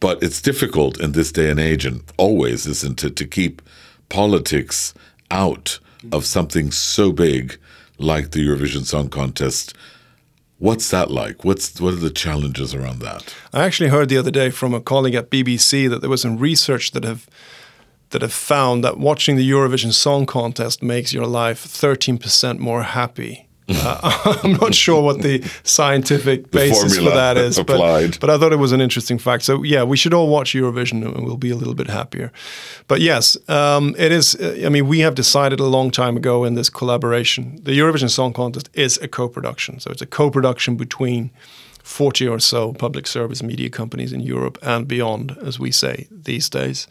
But 0.00 0.22
it's 0.22 0.40
difficult 0.40 0.98
in 0.98 1.12
this 1.12 1.30
day 1.30 1.50
and 1.50 1.60
age, 1.60 1.84
and 1.84 2.02
always 2.16 2.66
isn't 2.66 3.04
it, 3.04 3.16
to 3.16 3.26
keep 3.26 3.60
politics 4.08 4.94
out 5.30 5.78
of 6.10 6.24
something 6.24 6.70
so 6.70 7.12
big 7.12 7.58
like 7.98 8.30
the 8.30 8.46
Eurovision 8.46 8.86
Song 8.86 9.10
Contest 9.10 9.74
What's 10.60 10.90
that 10.90 11.10
like? 11.10 11.42
What's 11.42 11.80
what 11.80 11.94
are 11.94 11.96
the 11.96 12.10
challenges 12.10 12.74
around 12.74 12.98
that? 12.98 13.34
I 13.50 13.64
actually 13.64 13.88
heard 13.88 14.10
the 14.10 14.18
other 14.18 14.30
day 14.30 14.50
from 14.50 14.74
a 14.74 14.80
colleague 14.80 15.14
at 15.14 15.30
BBC 15.30 15.88
that 15.88 16.02
there 16.02 16.10
was 16.10 16.20
some 16.20 16.36
research 16.36 16.90
that 16.90 17.02
have 17.02 17.26
that 18.10 18.22
have 18.22 18.32
found 18.32 18.84
that 18.84 18.98
watching 18.98 19.36
the 19.36 19.48
Eurovision 19.48 19.92
Song 19.92 20.26
Contest 20.26 20.82
makes 20.82 21.12
your 21.12 21.26
life 21.26 21.64
13% 21.66 22.58
more 22.58 22.82
happy 22.82 23.48
uh, 23.72 24.38
I'm 24.42 24.54
not 24.54 24.74
sure 24.74 25.00
what 25.00 25.22
the 25.22 25.44
scientific 25.62 26.50
basis 26.50 26.96
for 26.96 27.10
that 27.10 27.36
is, 27.36 27.56
but, 27.58 28.20
but 28.20 28.28
I 28.28 28.36
thought 28.36 28.52
it 28.52 28.58
was 28.58 28.72
an 28.72 28.80
interesting 28.80 29.18
fact. 29.18 29.44
So 29.44 29.62
yeah, 29.62 29.84
we 29.84 29.96
should 29.96 30.12
all 30.12 30.28
watch 30.28 30.54
Eurovision 30.54 31.04
and 31.04 31.24
we'll 31.24 31.36
be 31.36 31.50
a 31.50 31.56
little 31.56 31.74
bit 31.74 31.86
happier. 31.86 32.32
But 32.88 33.00
yes, 33.00 33.36
um, 33.48 33.94
it 33.96 34.10
is. 34.10 34.34
Uh, 34.34 34.62
I 34.64 34.70
mean, 34.70 34.88
we 34.88 35.00
have 35.00 35.14
decided 35.14 35.60
a 35.60 35.66
long 35.66 35.92
time 35.92 36.16
ago 36.16 36.44
in 36.44 36.54
this 36.54 36.68
collaboration. 36.68 37.60
The 37.62 37.78
Eurovision 37.78 38.10
Song 38.10 38.32
Contest 38.32 38.68
is 38.74 38.98
a 38.98 39.08
co-production, 39.08 39.78
so 39.78 39.90
it's 39.90 40.02
a 40.02 40.06
co-production 40.06 40.76
between. 40.76 41.30
40 41.82 42.28
or 42.28 42.38
so 42.38 42.74
public 42.74 43.06
service 43.06 43.42
media 43.42 43.68
companies 43.70 44.12
in 44.12 44.20
Europe 44.20 44.58
and 44.62 44.86
beyond, 44.86 45.36
as 45.42 45.58
we 45.58 45.72
say 45.72 46.06
these 46.10 46.48
days. 46.48 46.86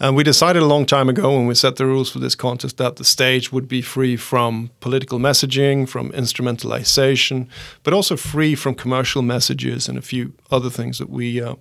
And 0.00 0.16
we 0.16 0.24
decided 0.24 0.62
a 0.62 0.66
long 0.66 0.86
time 0.86 1.08
ago 1.08 1.36
when 1.36 1.46
we 1.46 1.54
set 1.54 1.76
the 1.76 1.86
rules 1.86 2.10
for 2.10 2.18
this 2.18 2.34
contest 2.34 2.76
that 2.78 2.96
the 2.96 3.04
stage 3.04 3.52
would 3.52 3.68
be 3.68 3.82
free 3.82 4.16
from 4.16 4.70
political 4.80 5.18
messaging, 5.18 5.88
from 5.88 6.10
instrumentalization, 6.12 7.48
but 7.82 7.94
also 7.94 8.16
free 8.16 8.54
from 8.54 8.74
commercial 8.74 9.22
messages 9.22 9.88
and 9.88 9.98
a 9.98 10.02
few 10.02 10.32
other 10.50 10.70
things 10.70 10.98
that 10.98 11.10
we 11.10 11.40
uh, 11.40 11.54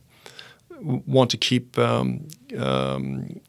want 0.81 1.29
to 1.31 1.37
keep. 1.37 1.77
Um, 1.77 2.27
um, 2.57 3.39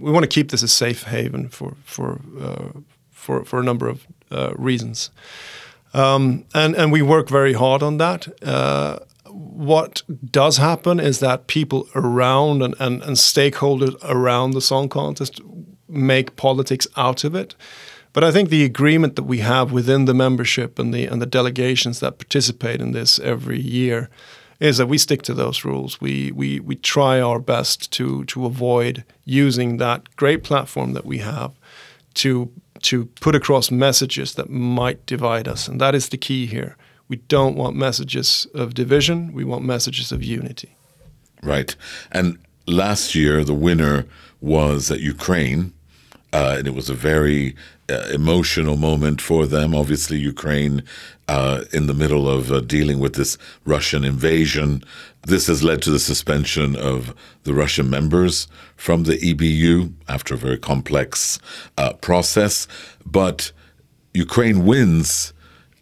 we 0.00 0.12
want 0.12 0.24
to 0.24 0.28
keep 0.28 0.50
this 0.50 0.62
a 0.62 0.68
safe 0.68 1.04
haven 1.04 1.48
for 1.48 1.76
for 1.84 2.20
uh, 2.40 2.80
for 3.10 3.44
for 3.44 3.60
a 3.60 3.64
number 3.64 3.88
of 3.88 4.06
uh, 4.30 4.52
reasons. 4.56 5.10
Um, 5.92 6.44
and 6.54 6.76
and 6.76 6.92
we 6.92 7.02
work 7.02 7.28
very 7.28 7.54
hard 7.54 7.82
on 7.82 7.98
that. 7.98 8.28
Uh, 8.42 8.98
what 9.32 10.02
does 10.30 10.56
happen 10.56 11.00
is 11.00 11.20
that 11.20 11.46
people 11.46 11.88
around 11.94 12.62
and, 12.62 12.74
and, 12.78 13.02
and 13.02 13.16
stakeholders 13.16 13.96
around 14.04 14.52
the 14.52 14.60
song 14.60 14.88
contest 14.88 15.40
make 15.88 16.36
politics 16.36 16.86
out 16.96 17.24
of 17.24 17.34
it. 17.34 17.54
But 18.12 18.24
I 18.24 18.32
think 18.32 18.48
the 18.48 18.64
agreement 18.64 19.16
that 19.16 19.24
we 19.24 19.38
have 19.38 19.70
within 19.72 20.04
the 20.04 20.14
membership 20.14 20.78
and 20.78 20.92
the 20.92 21.06
and 21.06 21.22
the 21.22 21.26
delegations 21.26 22.00
that 22.00 22.18
participate 22.18 22.80
in 22.80 22.92
this 22.92 23.18
every 23.20 23.60
year 23.60 24.10
is 24.58 24.76
that 24.76 24.88
we 24.88 24.98
stick 24.98 25.22
to 25.22 25.34
those 25.34 25.64
rules. 25.64 26.00
We 26.00 26.32
we 26.32 26.60
we 26.60 26.74
try 26.74 27.20
our 27.20 27.38
best 27.38 27.90
to 27.92 28.24
to 28.24 28.46
avoid 28.46 29.04
using 29.24 29.76
that 29.76 30.16
great 30.16 30.42
platform 30.42 30.92
that 30.94 31.06
we 31.06 31.18
have 31.18 31.52
to 32.14 32.50
to 32.82 33.06
put 33.20 33.34
across 33.34 33.70
messages 33.70 34.34
that 34.34 34.50
might 34.50 35.06
divide 35.06 35.46
us, 35.46 35.68
and 35.68 35.80
that 35.80 35.94
is 35.94 36.08
the 36.08 36.16
key 36.16 36.46
here. 36.46 36.76
We 37.10 37.16
don't 37.16 37.56
want 37.56 37.74
messages 37.74 38.46
of 38.54 38.72
division. 38.72 39.32
We 39.32 39.42
want 39.42 39.64
messages 39.64 40.12
of 40.12 40.22
unity. 40.22 40.76
Right. 41.42 41.74
And 42.12 42.38
last 42.66 43.16
year, 43.16 43.42
the 43.42 43.52
winner 43.52 44.06
was 44.40 44.90
Ukraine. 44.90 45.72
Uh, 46.32 46.54
and 46.58 46.68
it 46.68 46.74
was 46.76 46.88
a 46.88 46.94
very 46.94 47.56
uh, 47.90 48.08
emotional 48.14 48.76
moment 48.76 49.20
for 49.20 49.44
them. 49.44 49.74
Obviously, 49.74 50.18
Ukraine 50.18 50.84
uh, 51.26 51.64
in 51.72 51.88
the 51.88 51.94
middle 51.94 52.30
of 52.30 52.52
uh, 52.52 52.60
dealing 52.60 53.00
with 53.00 53.16
this 53.16 53.36
Russian 53.64 54.04
invasion. 54.04 54.84
This 55.26 55.48
has 55.48 55.64
led 55.64 55.82
to 55.82 55.90
the 55.90 55.98
suspension 55.98 56.76
of 56.76 57.12
the 57.42 57.54
Russian 57.54 57.90
members 57.90 58.46
from 58.76 59.02
the 59.02 59.18
EBU 59.18 59.92
after 60.06 60.34
a 60.34 60.38
very 60.38 60.58
complex 60.58 61.40
uh, 61.76 61.94
process. 61.94 62.68
But 63.04 63.50
Ukraine 64.14 64.64
wins 64.64 65.32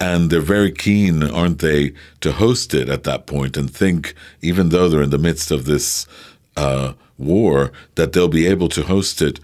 and 0.00 0.30
they're 0.30 0.40
very 0.40 0.70
keen, 0.70 1.22
aren't 1.22 1.58
they, 1.58 1.92
to 2.20 2.32
host 2.32 2.72
it 2.74 2.88
at 2.88 3.04
that 3.04 3.26
point 3.26 3.56
and 3.56 3.70
think, 3.70 4.14
even 4.40 4.68
though 4.68 4.88
they're 4.88 5.02
in 5.02 5.10
the 5.10 5.18
midst 5.18 5.50
of 5.50 5.64
this 5.64 6.06
uh, 6.56 6.92
war, 7.16 7.72
that 7.96 8.12
they'll 8.12 8.28
be 8.28 8.46
able 8.46 8.68
to 8.68 8.82
host 8.82 9.20
it. 9.20 9.40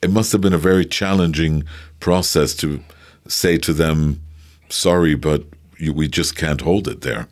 It 0.00 0.10
must 0.10 0.32
have 0.32 0.40
been 0.40 0.52
a 0.52 0.58
very 0.58 0.84
challenging 0.84 1.64
process 2.00 2.54
to 2.56 2.82
say 3.26 3.58
to 3.58 3.72
them, 3.72 4.20
sorry, 4.68 5.14
but 5.14 5.44
you, 5.78 5.92
we 5.92 6.08
just 6.08 6.36
can't 6.36 6.60
hold 6.60 6.86
it 6.86 7.00
there. 7.00 7.28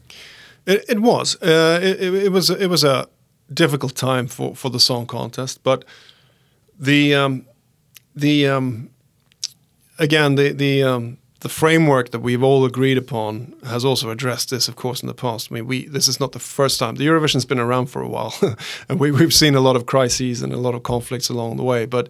It, 0.66 0.85
it 0.88 1.00
was. 1.00 1.40
Uh, 1.40 1.80
it, 1.83 2.00
it, 2.00 2.33
was. 2.33 2.50
It 2.50 2.69
was 2.69 2.85
a 2.85 3.09
difficult 3.52 3.95
time 3.95 4.26
for, 4.26 4.54
for 4.54 4.71
the 4.71 4.78
song 4.78 5.07
contest, 5.07 5.62
but 5.62 5.85
the 6.78 7.14
um, 7.14 7.47
the 8.14 8.47
um, 8.49 8.90
again 9.99 10.35
the 10.35 10.52
the 10.52 10.83
um, 10.83 11.19
the 11.40 11.49
framework 11.49 12.11
that 12.11 12.20
we've 12.20 12.42
all 12.42 12.64
agreed 12.64 12.99
upon 12.99 13.54
has 13.64 13.85
also 13.85 14.11
addressed 14.11 14.50
this, 14.50 14.68
of 14.68 14.76
course, 14.76 15.02
in 15.02 15.09
the 15.09 15.14
past. 15.14 15.50
I 15.50 15.54
mean, 15.54 15.66
we 15.66 15.87
this 15.87 16.06
is 16.06 16.20
not 16.20 16.32
the 16.32 16.38
first 16.38 16.78
time. 16.78 16.97
The 16.97 17.06
Eurovision's 17.06 17.47
been 17.47 17.59
around 17.59 17.87
for 17.87 18.02
a 18.02 18.09
while, 18.09 18.35
and 18.88 19.00
we, 19.00 19.11
we've 19.11 19.35
seen 19.35 19.54
a 19.54 19.61
lot 19.61 19.76
of 19.76 19.87
crises 19.87 20.42
and 20.42 20.52
a 20.52 20.59
lot 20.59 20.75
of 20.75 20.82
conflicts 20.82 21.28
along 21.28 21.56
the 21.56 21.64
way. 21.64 21.87
But 21.87 22.09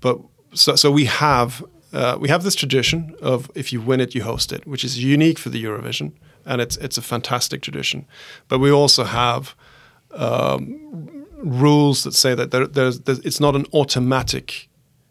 but 0.00 0.18
so, 0.54 0.76
so 0.76 0.90
we 0.90 1.04
have 1.04 1.62
uh, 1.92 2.16
we 2.18 2.28
have 2.28 2.42
this 2.42 2.54
tradition 2.54 3.14
of 3.20 3.50
if 3.54 3.72
you 3.72 3.82
win 3.82 4.00
it, 4.00 4.14
you 4.14 4.22
host 4.22 4.52
it, 4.52 4.66
which 4.66 4.84
is 4.84 5.02
unique 5.02 5.38
for 5.38 5.50
the 5.50 5.62
Eurovision, 5.62 6.12
and 6.46 6.62
it's 6.62 6.76
it's 6.78 6.96
a 6.96 7.02
fantastic 7.02 7.60
tradition. 7.60 8.06
But 8.48 8.60
we 8.60 8.70
also 8.70 9.04
have 9.04 9.54
um, 10.12 11.26
rules 11.42 12.02
that 12.04 12.14
say 12.14 12.34
that 12.34 12.50
there, 12.50 12.66
there's, 12.66 13.00
there's, 13.00 13.18
it's 13.20 13.40
not 13.40 13.54
an 13.54 13.66
automatic 13.72 14.68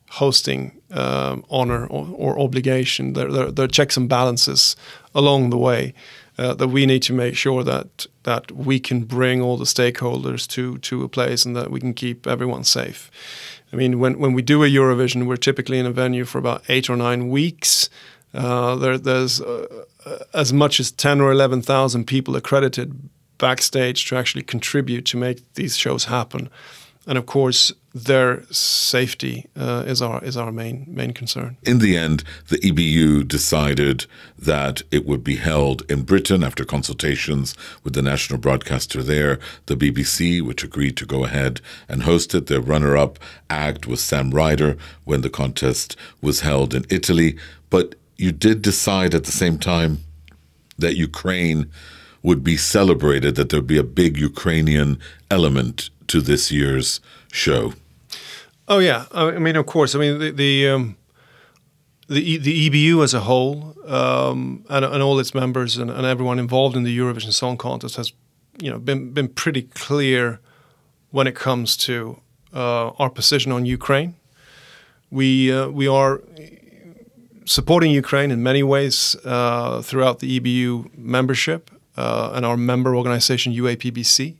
hosting 0.09 0.78
um, 0.91 1.43
honor 1.49 1.85
or, 1.87 2.07
or, 2.15 2.39
obligation. 2.39 3.13
There, 3.13 3.31
there, 3.31 3.51
there, 3.51 3.65
are 3.65 3.67
checks 3.69 3.97
and 3.97 4.09
balances 4.09 4.75
along 5.13 5.49
the 5.49 5.57
way 5.57 5.93
uh, 6.37 6.53
that 6.55 6.69
we 6.69 6.85
need 6.85 7.03
to 7.03 7.13
make 7.13 7.35
sure 7.35 7.63
that 7.63 8.07
that 8.23 8.51
we 8.51 8.79
can 8.79 9.03
bring 9.03 9.41
all 9.41 9.57
the 9.57 9.65
stakeholders 9.65 10.47
to 10.47 10.77
to 10.79 11.03
a 11.03 11.09
place 11.09 11.45
and 11.45 11.55
that 11.55 11.69
we 11.69 11.79
can 11.79 11.93
keep 11.93 12.25
everyone 12.25 12.63
safe. 12.63 13.11
I 13.71 13.75
mean, 13.75 13.99
when 13.99 14.19
when 14.19 14.33
we 14.33 14.41
do 14.41 14.63
a 14.63 14.67
Eurovision, 14.67 15.27
we're 15.27 15.37
typically 15.37 15.79
in 15.79 15.85
a 15.85 15.91
venue 15.91 16.25
for 16.25 16.39
about 16.39 16.63
eight 16.69 16.89
or 16.89 16.95
nine 16.95 17.29
weeks. 17.29 17.89
Uh, 18.33 18.75
there, 18.75 18.97
there's 18.97 19.41
uh, 19.41 19.85
as 20.33 20.53
much 20.53 20.79
as 20.79 20.91
ten 20.91 21.21
or 21.21 21.31
eleven 21.31 21.61
thousand 21.61 22.05
people 22.05 22.35
accredited 22.35 23.09
backstage 23.37 24.05
to 24.05 24.17
actually 24.17 24.43
contribute 24.43 25.05
to 25.05 25.17
make 25.17 25.53
these 25.53 25.77
shows 25.77 26.05
happen 26.05 26.49
and 27.07 27.17
of 27.17 27.25
course 27.25 27.73
their 27.93 28.43
safety 28.51 29.47
uh, 29.55 29.83
is 29.87 30.01
our 30.01 30.23
is 30.23 30.37
our 30.37 30.51
main 30.51 30.85
main 30.87 31.11
concern. 31.11 31.57
In 31.63 31.79
the 31.79 31.97
end, 31.97 32.23
the 32.49 32.57
EBU 32.57 33.27
decided 33.27 34.05
that 34.37 34.83
it 34.91 35.05
would 35.05 35.23
be 35.23 35.37
held 35.37 35.89
in 35.91 36.03
Britain 36.03 36.43
after 36.43 36.63
consultations 36.63 37.55
with 37.83 37.93
the 37.93 38.01
national 38.01 38.39
broadcaster 38.39 39.01
there, 39.01 39.39
the 39.65 39.75
BBC, 39.75 40.41
which 40.41 40.63
agreed 40.63 40.97
to 40.97 41.05
go 41.05 41.25
ahead 41.25 41.61
and 41.87 42.03
host 42.03 42.35
it. 42.35 42.45
The 42.45 42.61
runner-up 42.61 43.17
act 43.49 43.87
was 43.87 44.01
Sam 44.01 44.31
Ryder 44.31 44.77
when 45.05 45.21
the 45.21 45.29
contest 45.29 45.95
was 46.21 46.41
held 46.41 46.75
in 46.75 46.85
Italy, 46.89 47.37
but 47.69 47.95
you 48.17 48.31
did 48.31 48.61
decide 48.61 49.15
at 49.15 49.23
the 49.23 49.31
same 49.31 49.57
time 49.57 49.99
that 50.77 50.95
Ukraine 50.95 51.71
would 52.21 52.43
be 52.43 52.57
celebrated, 52.57 53.35
that 53.35 53.49
there'd 53.49 53.65
be 53.65 53.77
a 53.77 53.83
big 53.83 54.17
Ukrainian 54.17 54.99
element 55.31 55.89
to 56.07 56.21
this 56.21 56.51
year's 56.51 56.99
show? 57.31 57.73
Oh 58.67 58.79
yeah, 58.79 59.05
I 59.11 59.39
mean, 59.39 59.55
of 59.55 59.65
course. 59.65 59.95
I 59.95 59.99
mean, 59.99 60.19
the 60.19 60.31
the 60.31 60.69
um, 60.69 60.97
the, 62.07 62.37
the 62.37 62.69
EBU 62.69 63.03
as 63.03 63.13
a 63.13 63.21
whole 63.21 63.75
um, 63.87 64.65
and, 64.69 64.83
and 64.83 65.01
all 65.01 65.19
its 65.19 65.33
members 65.33 65.77
and, 65.77 65.89
and 65.89 66.05
everyone 66.05 66.39
involved 66.39 66.75
in 66.75 66.83
the 66.83 66.97
Eurovision 66.97 67.31
Song 67.31 67.57
Contest 67.57 67.95
has, 67.95 68.13
you 68.61 68.69
know, 68.69 68.79
been 68.79 69.11
been 69.11 69.27
pretty 69.27 69.63
clear 69.63 70.39
when 71.11 71.27
it 71.27 71.35
comes 71.35 71.77
to 71.77 72.19
uh, 72.53 72.89
our 72.99 73.09
position 73.09 73.51
on 73.51 73.65
Ukraine. 73.65 74.15
We 75.11 75.51
uh, 75.51 75.69
we 75.69 75.87
are 75.87 76.21
supporting 77.45 77.91
Ukraine 77.91 78.29
in 78.29 78.43
many 78.43 78.61
ways 78.61 79.15
uh, 79.25 79.81
throughout 79.81 80.19
the 80.19 80.39
EBU 80.39 80.95
membership 80.95 81.71
uh, 81.97 82.31
and 82.35 82.45
our 82.45 82.57
member 82.57 82.95
organization 82.95 83.53
UAPBC. 83.53 84.35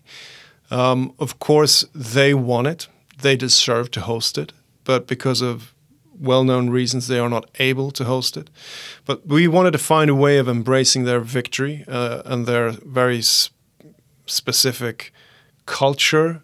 Um, 0.71 1.13
of 1.19 1.39
course, 1.39 1.85
they 1.95 2.33
want 2.33 2.67
it; 2.67 2.87
they 3.21 3.35
deserve 3.35 3.89
to 3.91 4.01
host 4.01 4.37
it, 4.37 4.53
but 4.83 5.07
because 5.07 5.41
of 5.41 5.73
well-known 6.19 6.69
reasons 6.69 7.07
they 7.07 7.19
are 7.19 7.29
not 7.29 7.49
able 7.59 7.91
to 7.91 8.03
host 8.03 8.37
it. 8.37 8.49
But 9.05 9.25
we 9.25 9.47
wanted 9.47 9.71
to 9.71 9.77
find 9.77 10.09
a 10.09 10.15
way 10.15 10.37
of 10.37 10.49
embracing 10.49 11.05
their 11.05 11.21
victory 11.21 11.85
uh, 11.87 12.21
and 12.25 12.45
their 12.45 12.71
very 12.71 13.21
sp- 13.23 13.55
specific 14.25 15.13
culture, 15.65 16.41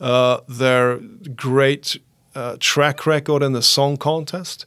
uh, 0.00 0.40
their 0.48 0.98
great 1.34 1.98
uh, 2.34 2.56
track 2.60 3.06
record 3.06 3.42
in 3.42 3.52
the 3.52 3.62
song 3.62 3.96
contest, 3.96 4.66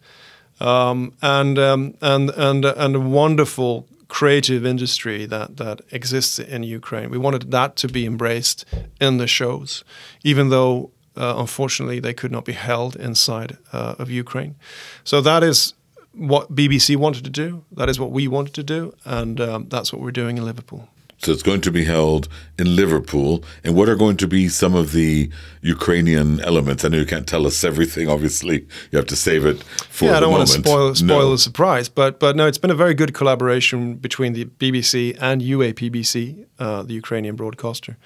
um, 0.59 1.13
and 1.21 1.57
um, 1.57 1.93
and 2.01 2.29
and 2.31 2.65
and 2.65 2.95
a 2.95 2.99
wonderful 2.99 3.87
creative 4.09 4.65
industry 4.65 5.25
that 5.25 5.57
that 5.57 5.81
exists 5.91 6.39
in 6.39 6.63
Ukraine. 6.63 7.09
We 7.09 7.17
wanted 7.17 7.51
that 7.51 7.77
to 7.77 7.87
be 7.87 8.05
embraced 8.05 8.65
in 8.99 9.17
the 9.17 9.27
shows, 9.27 9.83
even 10.23 10.49
though 10.49 10.91
uh, 11.15 11.35
unfortunately 11.37 11.99
they 12.01 12.13
could 12.13 12.31
not 12.31 12.43
be 12.43 12.53
held 12.53 12.95
inside 12.97 13.57
uh, 13.71 13.95
of 13.97 14.09
Ukraine. 14.09 14.55
So 15.03 15.21
that 15.21 15.43
is 15.43 15.73
what 16.13 16.53
BBC 16.53 16.97
wanted 16.97 17.23
to 17.23 17.29
do. 17.29 17.63
That 17.71 17.87
is 17.87 17.99
what 17.99 18.11
we 18.11 18.27
wanted 18.27 18.55
to 18.55 18.63
do, 18.63 18.93
and 19.05 19.39
um, 19.39 19.67
that's 19.69 19.93
what 19.93 20.01
we're 20.01 20.11
doing 20.11 20.37
in 20.37 20.43
Liverpool. 20.43 20.89
So 21.21 21.33
it's 21.33 21.43
going 21.43 21.59
to 21.61 21.71
be 21.71 21.83
held 21.83 22.29
in 22.57 22.75
Liverpool. 22.77 23.43
And 23.63 23.75
what 23.75 23.89
are 23.89 23.95
going 23.95 24.15
to 24.17 24.27
be 24.27 24.47
some 24.47 24.73
of 24.73 24.93
the 24.93 25.29
Ukrainian 25.61 26.39
elements? 26.41 26.85
I 26.85 26.88
know 26.88 26.97
you 26.97 27.05
can't 27.05 27.27
tell 27.27 27.45
us 27.45 27.63
everything. 27.63 28.09
Obviously, 28.09 28.65
you 28.91 28.97
have 28.97 29.07
to 29.07 29.17
save 29.17 29.45
it 29.45 29.61
for 29.63 30.05
yeah, 30.05 30.17
I 30.17 30.19
don't 30.21 30.31
moment. 30.31 30.49
want 30.49 30.63
to 30.63 30.69
spoil 30.69 30.95
spoil 30.95 31.25
No. 31.27 31.31
the 31.31 31.38
surprise, 31.38 31.89
but 31.89 32.19
but 32.19 32.35
no, 32.38 32.47
it's 32.47 32.57
been 32.57 32.71
a 32.71 32.75
very 32.85 32.93
good 32.93 33.13
collaboration 33.13 33.95
between 33.95 34.31
the 34.33 34.45
BBC 34.45 35.17
and 35.19 35.41
UAPBC, 35.41 36.45
uh, 36.57 36.83
the 36.83 36.93
Ukrainian 36.93 37.35
broadcaster, 37.35 37.97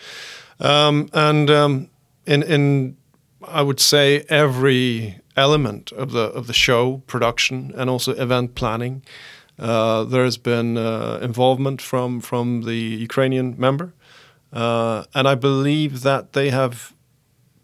um, 0.60 1.08
and 1.14 1.50
um, 1.52 1.90
in 2.26 2.42
in 2.42 2.98
I 3.48 3.62
would 3.62 3.80
say 3.80 4.26
every 4.30 5.20
element 5.36 5.92
of 5.92 6.12
the 6.12 6.26
of 6.40 6.48
the 6.48 6.54
show 6.54 7.04
production 7.06 7.72
and 7.76 7.90
also 7.90 8.12
event 8.14 8.56
planning. 8.56 9.04
Uh, 9.60 10.04
there's 10.04 10.38
been 10.38 10.78
uh, 10.78 11.20
involvement 11.22 11.82
from 11.82 12.22
from 12.22 12.64
the 12.64 12.76
Ukrainian 12.76 13.56
member, 13.58 13.94
uh, 14.52 15.04
and 15.14 15.28
I 15.28 15.36
believe 15.36 16.02
that 16.02 16.34
they 16.34 16.50
have 16.50 16.94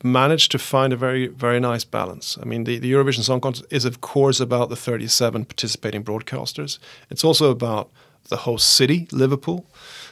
managed 0.03 0.51
to 0.51 0.60
find 0.60 0.93
a 0.93 0.96
very 0.96 1.27
very 1.27 1.60
nice 1.60 1.84
balance. 1.84 2.38
I 2.41 2.46
mean, 2.46 2.63
the, 2.63 2.77
the 2.79 2.91
Eurovision 2.91 3.24
Song 3.24 3.41
Contest 3.41 3.65
is 3.72 3.86
of 3.86 4.01
course 4.01 4.39
about 4.39 4.69
the 4.69 4.75
37 4.75 5.46
participating 5.46 6.03
broadcasters. 6.03 6.79
It's 7.10 7.24
also 7.24 7.50
about 7.50 7.89
the 8.29 8.38
host 8.38 8.69
city, 8.75 9.08
Liverpool, 9.12 9.65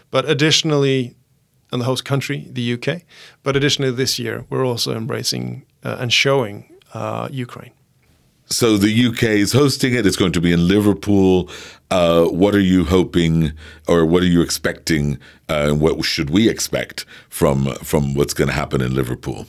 but 0.10 0.28
additionally, 0.28 1.16
and 1.72 1.82
the 1.82 1.86
host 1.86 2.06
country, 2.06 2.48
the 2.50 2.74
UK. 2.74 3.04
But 3.44 3.56
additionally, 3.56 3.92
this 3.92 4.18
year 4.18 4.46
we're 4.50 4.66
also 4.66 4.96
embracing 4.96 5.66
uh, 5.84 5.98
and 6.00 6.12
showing 6.12 6.74
uh, 6.94 7.28
Ukraine. 7.32 7.72
So 8.50 8.78
the 8.78 9.08
UK 9.08 9.24
is 9.24 9.52
hosting 9.52 9.94
it. 9.94 10.06
It's 10.06 10.16
going 10.16 10.32
to 10.32 10.42
be 10.42 10.54
in 10.54 10.68
Liverpool. 10.68 11.50
Uh, 11.92 12.26
what 12.26 12.56
are 12.56 12.62
you 12.62 12.86
hoping, 12.86 13.52
or 13.88 14.06
what 14.06 14.24
are 14.24 14.28
you 14.28 14.42
expecting? 14.42 15.20
Uh, 15.50 15.68
and 15.70 15.82
what 15.82 16.04
should 16.06 16.30
we 16.30 16.50
expect 16.50 17.06
from 17.30 17.76
from 17.84 18.14
what's 18.14 18.34
going 18.34 18.48
to 18.48 18.54
happen 18.54 18.82
in 18.82 18.96
Liverpool? 18.96 19.48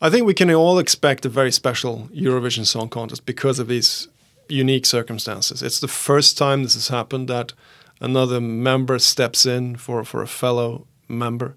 I 0.00 0.10
think 0.10 0.26
we 0.26 0.34
can 0.34 0.50
all 0.50 0.78
expect 0.78 1.26
a 1.26 1.28
very 1.28 1.50
special 1.50 2.08
Eurovision 2.12 2.64
Song 2.66 2.88
Contest 2.88 3.26
because 3.26 3.58
of 3.58 3.68
these 3.68 4.08
unique 4.48 4.86
circumstances. 4.86 5.62
It's 5.62 5.80
the 5.80 5.88
first 5.88 6.38
time 6.38 6.62
this 6.62 6.74
has 6.74 6.88
happened 6.88 7.28
that 7.28 7.52
another 8.00 8.40
member 8.40 8.98
steps 8.98 9.44
in 9.44 9.76
for, 9.76 10.04
for 10.04 10.22
a 10.22 10.26
fellow 10.26 10.86
member. 11.08 11.56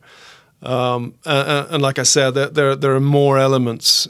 Um, 0.63 1.15
and, 1.26 1.67
and 1.69 1.82
like 1.84 2.00
I 2.00 2.04
said, 2.04 2.32
there, 2.32 2.50
there, 2.50 2.76
there 2.76 2.95
are 2.95 3.00
more 3.00 3.38
elements 3.38 4.08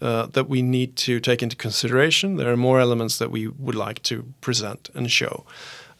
uh, 0.00 0.26
that 0.26 0.48
we 0.48 0.62
need 0.62 0.96
to 0.96 1.20
take 1.20 1.42
into 1.42 1.56
consideration. 1.56 2.36
There 2.36 2.50
are 2.50 2.56
more 2.56 2.80
elements 2.80 3.18
that 3.18 3.30
we 3.30 3.48
would 3.48 3.74
like 3.74 4.02
to 4.04 4.24
present 4.40 4.90
and 4.94 5.10
show. 5.10 5.44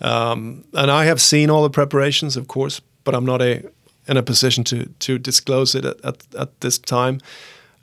Um, 0.01 0.65
and 0.73 0.91
I 0.91 1.05
have 1.05 1.21
seen 1.21 1.51
all 1.51 1.63
the 1.63 1.71
preparations, 1.71 2.37
of 2.37 2.49
course, 2.49 2.81
but 3.05 3.15
I'm 3.15 3.27
not 3.27 3.43
a, 3.43 3.63
in 4.07 4.17
a 4.17 4.23
position 4.23 4.65
to, 4.65 4.87
to 5.01 5.19
disclose 5.19 5.75
it 5.75 5.85
at, 5.85 6.05
at, 6.05 6.35
at 6.35 6.61
this 6.61 6.79
time. 6.79 7.21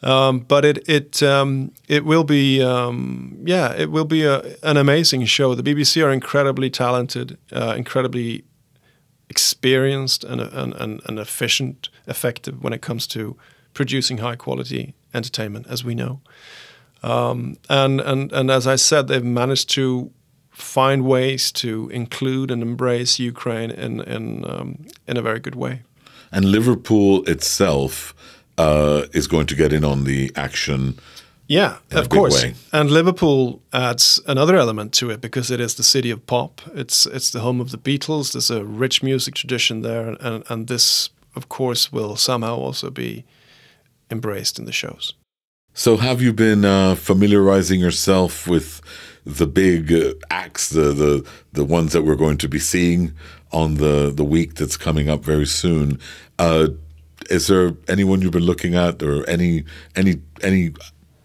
Um, 0.03 0.41
but 0.41 0.63
it 0.63 0.87
it 0.87 1.23
um, 1.23 1.71
it 1.87 2.05
will 2.05 2.23
be 2.23 2.61
um, 2.61 3.35
yeah 3.43 3.73
it 3.73 3.89
will 3.89 4.05
be 4.05 4.25
a, 4.25 4.55
an 4.61 4.77
amazing 4.77 5.25
show. 5.25 5.55
The 5.55 5.63
BBC 5.63 6.05
are 6.05 6.11
incredibly 6.11 6.69
talented, 6.69 7.39
uh, 7.51 7.73
incredibly 7.75 8.43
experienced, 9.29 10.23
and, 10.23 10.39
and, 10.39 10.73
and, 10.75 11.01
and 11.05 11.19
efficient, 11.19 11.89
effective 12.05 12.63
when 12.63 12.73
it 12.73 12.81
comes 12.81 13.07
to 13.07 13.35
producing 13.73 14.19
high 14.19 14.35
quality 14.35 14.93
entertainment, 15.13 15.67
as 15.69 15.83
we 15.83 15.95
know. 15.95 16.21
Um, 17.03 17.57
and 17.69 18.01
and 18.01 18.31
and 18.31 18.51
as 18.51 18.67
I 18.67 18.75
said, 18.75 19.07
they've 19.07 19.23
managed 19.23 19.69
to 19.71 20.11
find 20.51 21.05
ways 21.05 21.51
to 21.51 21.89
include 21.89 22.49
and 22.49 22.61
embrace 22.61 23.19
Ukraine 23.19 23.71
in 23.71 24.01
in 24.01 24.45
um, 24.49 24.85
in 25.07 25.17
a 25.17 25.21
very 25.21 25.39
good 25.39 25.55
way. 25.55 25.83
And 26.31 26.45
Liverpool 26.45 27.23
itself 27.29 28.13
uh, 28.57 29.03
is 29.13 29.27
going 29.27 29.47
to 29.47 29.55
get 29.55 29.71
in 29.71 29.85
on 29.85 30.03
the 30.03 30.31
action. 30.35 30.99
Yeah, 31.47 31.77
in 31.91 31.97
a 31.97 32.01
of 32.01 32.09
course. 32.09 32.43
way. 32.43 32.55
And 32.73 32.91
Liverpool 32.91 33.61
adds 33.71 34.19
another 34.27 34.57
element 34.57 34.91
to 34.93 35.09
it 35.09 35.21
because 35.21 35.49
it 35.49 35.61
is 35.61 35.75
the 35.75 35.83
city 35.83 36.11
of 36.11 36.25
pop. 36.25 36.61
It's 36.73 37.05
it's 37.05 37.29
the 37.29 37.39
home 37.39 37.61
of 37.61 37.69
the 37.71 37.77
Beatles. 37.77 38.33
There's 38.33 38.51
a 38.51 38.65
rich 38.65 39.01
music 39.01 39.35
tradition 39.35 39.81
there, 39.81 40.17
and, 40.19 40.43
and 40.49 40.67
this, 40.67 41.09
of 41.35 41.47
course, 41.47 41.91
will 41.91 42.17
somehow 42.17 42.57
also 42.57 42.89
be 42.89 43.23
embraced 44.09 44.59
in 44.59 44.65
the 44.65 44.71
shows. 44.71 45.13
So, 45.73 45.97
have 45.97 46.21
you 46.21 46.33
been 46.33 46.65
uh, 46.65 46.95
familiarizing 46.95 47.79
yourself 47.79 48.47
with 48.47 48.81
the 49.25 49.45
big 49.45 49.93
uh, 49.93 50.13
acts, 50.31 50.69
the, 50.69 50.91
the 50.93 51.29
the 51.53 51.63
ones 51.63 51.93
that 51.93 52.03
we're 52.03 52.15
going 52.15 52.37
to 52.39 52.49
be 52.49 52.59
seeing 52.59 53.13
on 53.51 53.75
the 53.75 54.11
the 54.11 54.23
week 54.23 54.55
that's 54.55 54.77
coming 54.77 55.09
up 55.09 55.23
very 55.23 55.45
soon? 55.45 55.99
Uh, 56.39 56.69
is 57.29 57.47
there 57.47 57.73
anyone 57.87 58.21
you've 58.21 58.31
been 58.31 58.41
looking 58.41 58.73
at, 58.73 59.03
or 59.03 59.27
any 59.29 59.65
any 59.95 60.21
any 60.41 60.73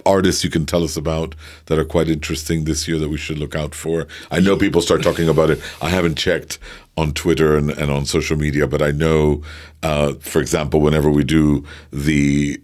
artists 0.05 0.43
you 0.43 0.51
can 0.51 0.67
tell 0.67 0.83
us 0.83 0.97
about 0.97 1.35
that 1.67 1.79
are 1.79 1.85
quite 1.85 2.09
interesting 2.09 2.65
this 2.65 2.89
year 2.89 2.99
that 2.99 3.09
we 3.09 3.17
should 3.17 3.39
look 3.39 3.55
out 3.55 3.75
for? 3.75 4.07
I 4.31 4.41
know 4.41 4.57
people 4.57 4.83
start 4.83 5.03
talking 5.03 5.29
about 5.29 5.51
it. 5.51 5.61
I 5.81 5.89
haven't 5.89 6.17
checked 6.17 6.59
on 6.97 7.13
Twitter 7.13 7.57
and, 7.57 7.71
and 7.71 7.91
on 7.91 8.05
social 8.05 8.37
media, 8.37 8.67
but 8.67 8.83
I 8.83 8.91
know, 8.91 9.43
uh, 9.83 10.15
for 10.15 10.41
example, 10.41 10.81
whenever 10.81 11.11
we 11.11 11.25
do 11.25 11.65
the 11.91 12.61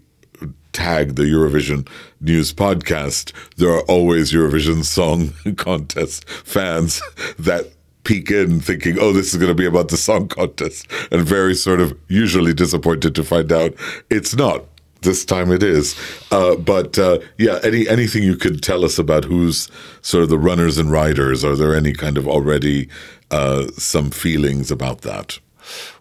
tag 0.73 1.15
the 1.15 1.23
Eurovision 1.23 1.87
News 2.21 2.53
podcast, 2.53 3.33
there 3.57 3.71
are 3.71 3.81
always 3.81 4.31
Eurovision 4.31 4.83
Song 4.83 5.33
Contest 5.57 6.27
fans 6.29 7.01
that 7.37 7.71
peek 8.03 8.31
in 8.31 8.59
thinking, 8.59 8.97
oh, 8.99 9.13
this 9.13 9.33
is 9.33 9.39
going 9.39 9.49
to 9.49 9.55
be 9.55 9.65
about 9.65 9.89
the 9.89 9.97
song 9.97 10.27
contest, 10.27 10.87
and 11.11 11.21
very 11.21 11.53
sort 11.53 11.79
of 11.79 11.97
usually 12.07 12.53
disappointed 12.53 13.13
to 13.15 13.23
find 13.23 13.51
out 13.51 13.73
it's 14.09 14.35
not. 14.35 14.65
This 15.01 15.23
time 15.23 15.49
it 15.51 15.63
is, 15.63 15.95
uh, 16.29 16.57
but 16.57 16.99
uh, 16.99 17.19
yeah. 17.37 17.59
Any 17.63 17.87
anything 17.87 18.21
you 18.21 18.35
could 18.35 18.61
tell 18.61 18.83
us 18.83 18.99
about 18.99 19.23
who's 19.23 19.69
sort 20.01 20.23
of 20.23 20.29
the 20.29 20.37
runners 20.37 20.77
and 20.77 20.91
riders? 20.91 21.45
Are 21.45 21.55
there 21.55 21.73
any 21.73 21.93
kind 21.93 22.17
of 22.17 22.27
already 22.27 22.89
uh, 23.31 23.67
some 23.77 24.11
feelings 24.11 24.71
about 24.71 25.01
that? 25.01 25.39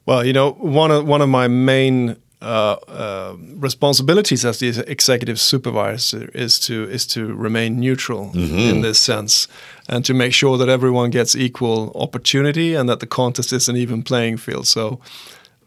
Well, 0.05 0.25
you 0.25 0.33
know, 0.33 0.53
one 0.55 0.91
of 0.91 1.07
one 1.07 1.23
of 1.23 1.29
my 1.29 1.47
main 1.47 2.17
uh, 2.40 2.77
uh, 2.87 3.37
responsibilities 3.57 4.44
as 4.44 4.61
the 4.61 4.68
executive 4.87 5.40
supervisor 5.40 6.29
is 6.35 6.61
to 6.61 6.85
is 6.88 7.05
to 7.05 7.35
remain 7.35 7.81
neutral 7.81 8.31
in 8.35 8.81
this 8.83 9.01
sense, 9.01 9.48
and 9.88 10.05
to 10.05 10.14
make 10.14 10.33
sure 10.33 10.57
that 10.57 10.68
everyone 10.68 11.11
gets 11.11 11.35
equal 11.35 11.90
opportunity 11.96 12.77
and 12.77 12.88
that 12.88 13.01
the 13.01 13.07
contest 13.07 13.53
is 13.53 13.68
an 13.68 13.77
even 13.77 14.03
playing 14.03 14.37
field. 14.37 14.66
So. 14.66 15.01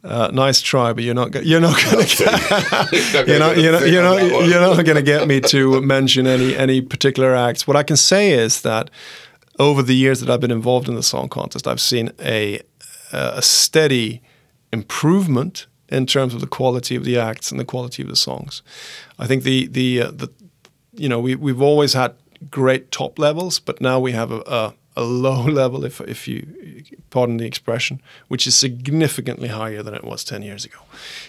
Uh, 0.03 0.31
nice 0.33 0.61
try, 0.61 0.93
but 0.93 1.03
you're 1.03 1.13
not 1.13 1.45
you're 1.45 1.61
not 1.61 1.79
going 1.83 2.03
to 2.03 2.17
get 2.17 3.27
you're 3.27 3.37
not 3.37 3.55
you're 3.63 3.71
not 3.71 3.87
you're 3.87 4.01
not, 4.01 4.47
you're 4.47 4.59
not 4.59 4.83
going 4.83 4.95
to 4.95 5.03
get 5.03 5.27
me 5.27 5.39
to 5.39 5.79
mention 5.81 6.25
any 6.25 6.57
any 6.57 6.81
particular 6.81 7.35
acts. 7.35 7.67
What 7.67 7.77
I 7.77 7.83
can 7.83 7.97
say 7.97 8.31
is 8.31 8.61
that 8.61 8.89
over 9.59 9.83
the 9.83 9.93
years 9.93 10.19
that 10.21 10.29
I've 10.31 10.39
been 10.39 10.49
involved 10.49 10.89
in 10.89 10.95
the 10.95 11.03
song 11.03 11.29
contest, 11.29 11.67
I've 11.67 11.79
seen 11.79 12.09
a 12.19 12.61
a 13.11 13.43
steady 13.43 14.23
improvement 14.73 15.67
in 15.91 16.05
terms 16.05 16.33
of 16.33 16.41
the 16.41 16.47
quality 16.47 16.95
of 16.95 17.03
the 17.03 17.19
acts 17.19 17.51
and 17.51 17.59
the 17.59 17.65
quality 17.65 18.01
of 18.01 18.09
the 18.09 18.15
songs. 18.15 18.61
I 19.19 19.27
think 19.27 19.43
the 19.43 19.67
the 19.67 20.01
uh, 20.01 20.11
the 20.11 20.29
you 20.93 21.09
know 21.09 21.19
we 21.19 21.35
we've 21.35 21.61
always 21.61 21.93
had 21.93 22.15
great 22.49 22.91
top 22.91 23.19
levels, 23.19 23.59
but 23.59 23.81
now 23.81 23.99
we 23.99 24.13
have 24.13 24.31
a, 24.31 24.41
a, 24.47 24.73
a 24.95 25.03
low 25.03 25.43
level, 25.61 25.85
if 25.85 26.01
if 26.01 26.27
you 26.27 26.47
pardon 27.09 27.37
the 27.37 27.45
expression, 27.45 28.01
which 28.29 28.47
is 28.47 28.55
significantly 28.55 29.49
higher 29.49 29.83
than 29.83 29.93
it 29.93 30.03
was 30.03 30.23
ten 30.23 30.41
years 30.41 30.65
ago. 30.65 30.79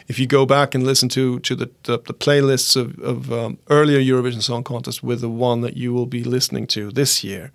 If 0.09 0.19
you 0.19 0.27
go 0.27 0.47
back 0.47 0.75
and 0.75 0.85
listen 0.85 1.09
to 1.11 1.41
to 1.41 1.55
the 1.55 1.71
the, 1.83 1.99
the 1.99 2.15
playlists 2.15 2.77
of, 2.77 2.99
of 3.01 3.33
um, 3.33 3.59
earlier 3.69 4.01
Eurovision 4.01 4.43
Song 4.43 4.65
Contest 4.65 5.03
with 5.03 5.21
the 5.21 5.29
one 5.29 5.61
that 5.63 5.77
you 5.77 5.93
will 5.93 6.07
be 6.07 6.25
listening 6.25 6.67
to 6.69 6.91
this 6.91 7.25
year. 7.25 7.53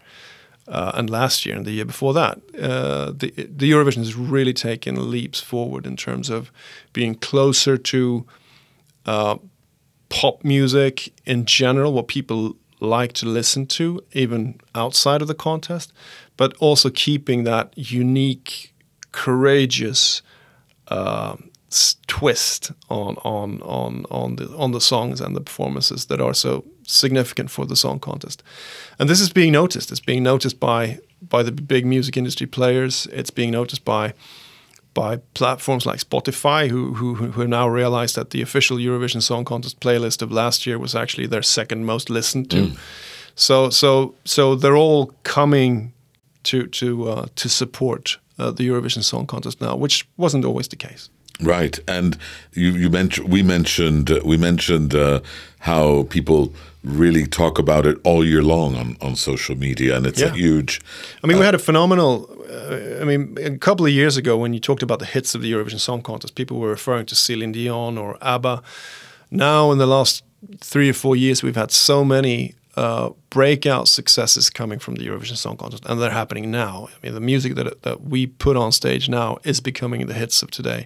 Uh, 0.67 0.91
and 0.95 1.09
last 1.09 1.45
year 1.45 1.55
and 1.55 1.65
the 1.65 1.71
year 1.71 1.85
before 1.85 2.13
that, 2.13 2.41
uh, 2.61 3.05
the, 3.11 3.31
the 3.37 3.71
Eurovision 3.71 3.99
has 3.99 4.15
really 4.15 4.51
taken 4.51 5.09
leaps 5.09 5.39
forward 5.39 5.85
in 5.85 5.95
terms 5.95 6.29
of 6.29 6.51
being 6.91 7.15
closer 7.15 7.77
to 7.77 8.25
uh, 9.05 9.37
pop 10.09 10.43
music 10.43 11.13
in 11.25 11.45
general, 11.45 11.93
what 11.93 12.09
people 12.09 12.57
like 12.79 13.13
to 13.13 13.25
listen 13.25 13.65
to, 13.65 14.03
even 14.11 14.59
outside 14.75 15.21
of 15.21 15.27
the 15.27 15.33
contest, 15.33 15.93
but 16.35 16.55
also 16.57 16.89
keeping 16.89 17.43
that 17.43 17.71
unique, 17.75 18.73
courageous 19.11 20.21
uh, 20.89 21.35
twist 22.07 22.71
on 22.89 23.15
on 23.23 23.61
on 23.61 24.05
on 24.09 24.35
the 24.37 24.47
on 24.57 24.71
the 24.71 24.81
songs 24.81 25.21
and 25.21 25.35
the 25.35 25.41
performances 25.41 26.05
that 26.05 26.21
are 26.21 26.33
so 26.33 26.63
significant 26.87 27.51
for 27.51 27.65
the 27.65 27.75
song 27.75 27.99
contest. 27.99 28.43
And 28.99 29.09
this 29.09 29.19
is 29.19 29.29
being 29.29 29.51
noticed. 29.51 29.91
It's 29.91 30.05
being 30.05 30.23
noticed 30.23 30.59
by 30.59 30.99
by 31.21 31.43
the 31.43 31.51
big 31.51 31.85
music 31.85 32.17
industry 32.17 32.47
players. 32.47 33.07
It's 33.11 33.31
being 33.31 33.51
noticed 33.51 33.83
by 33.83 34.13
by 34.93 35.17
platforms 35.33 35.85
like 35.85 35.99
Spotify, 35.99 36.69
who 36.69 36.93
who 36.93 37.13
who 37.15 37.47
now 37.47 37.67
realized 37.67 38.15
that 38.15 38.29
the 38.29 38.41
official 38.41 38.77
Eurovision 38.77 39.21
Song 39.21 39.45
Contest 39.45 39.79
playlist 39.79 40.21
of 40.21 40.31
last 40.31 40.65
year 40.65 40.79
was 40.79 40.95
actually 40.95 41.27
their 41.27 41.43
second 41.43 41.85
most 41.85 42.09
listened 42.09 42.49
to. 42.49 42.57
Mm. 42.57 42.77
So 43.35 43.69
so 43.69 44.15
so 44.23 44.55
they're 44.55 44.77
all 44.77 45.13
coming 45.23 45.93
to 46.43 46.67
to 46.67 47.09
uh, 47.09 47.25
to 47.35 47.49
support 47.49 48.17
uh, 48.39 48.51
the 48.51 48.67
Eurovision 48.67 49.03
Song 49.03 49.27
Contest 49.27 49.61
now, 49.61 49.75
which 49.75 50.07
wasn't 50.15 50.45
always 50.45 50.67
the 50.67 50.75
case. 50.75 51.09
Right, 51.41 51.79
and 51.87 52.17
you, 52.53 52.71
you 52.71 52.89
mentioned 52.89 53.31
we 53.31 53.43
mentioned 53.43 54.09
uh, 54.09 54.21
we 54.25 54.37
mentioned 54.37 54.95
uh, 54.95 55.19
how 55.59 56.03
people 56.03 56.51
really 56.83 57.27
talk 57.27 57.59
about 57.59 57.85
it 57.85 57.97
all 58.03 58.25
year 58.25 58.41
long 58.41 58.75
on, 58.75 58.97
on 59.01 59.15
social 59.15 59.55
media, 59.55 59.97
and 59.97 60.07
it's 60.07 60.19
yeah. 60.19 60.27
a 60.27 60.31
huge. 60.31 60.81
I 61.23 61.27
mean, 61.27 61.37
we 61.37 61.43
uh, 61.43 61.45
had 61.45 61.55
a 61.55 61.59
phenomenal. 61.59 62.27
Uh, 62.49 63.01
I 63.01 63.03
mean, 63.03 63.37
a 63.39 63.57
couple 63.57 63.85
of 63.85 63.91
years 63.91 64.17
ago, 64.17 64.35
when 64.37 64.53
you 64.53 64.59
talked 64.59 64.81
about 64.81 64.97
the 64.99 65.05
hits 65.05 65.35
of 65.35 65.41
the 65.41 65.51
Eurovision 65.51 65.79
Song 65.79 66.01
Contest, 66.01 66.33
people 66.33 66.57
were 66.57 66.69
referring 66.69 67.05
to 67.07 67.15
Celine 67.15 67.51
Dion 67.51 67.97
or 67.97 68.17
ABBA. 68.21 68.63
Now, 69.29 69.71
in 69.71 69.77
the 69.77 69.85
last 69.85 70.23
three 70.59 70.89
or 70.89 70.93
four 70.93 71.15
years, 71.15 71.43
we've 71.43 71.55
had 71.55 71.71
so 71.71 72.03
many 72.03 72.55
uh, 72.77 73.09
breakout 73.31 73.87
successes 73.87 74.51
coming 74.51 74.77
from 74.77 74.95
the 74.95 75.07
Eurovision 75.07 75.35
Song 75.35 75.57
Contest, 75.57 75.83
and 75.87 75.99
they're 75.99 76.11
happening 76.11 76.51
now. 76.51 76.89
I 76.95 77.05
mean, 77.05 77.15
the 77.15 77.19
music 77.19 77.55
that 77.55 77.81
that 77.81 78.01
we 78.03 78.27
put 78.27 78.55
on 78.55 78.71
stage 78.71 79.09
now 79.09 79.39
is 79.43 79.59
becoming 79.59 80.05
the 80.05 80.13
hits 80.13 80.43
of 80.43 80.51
today. 80.51 80.85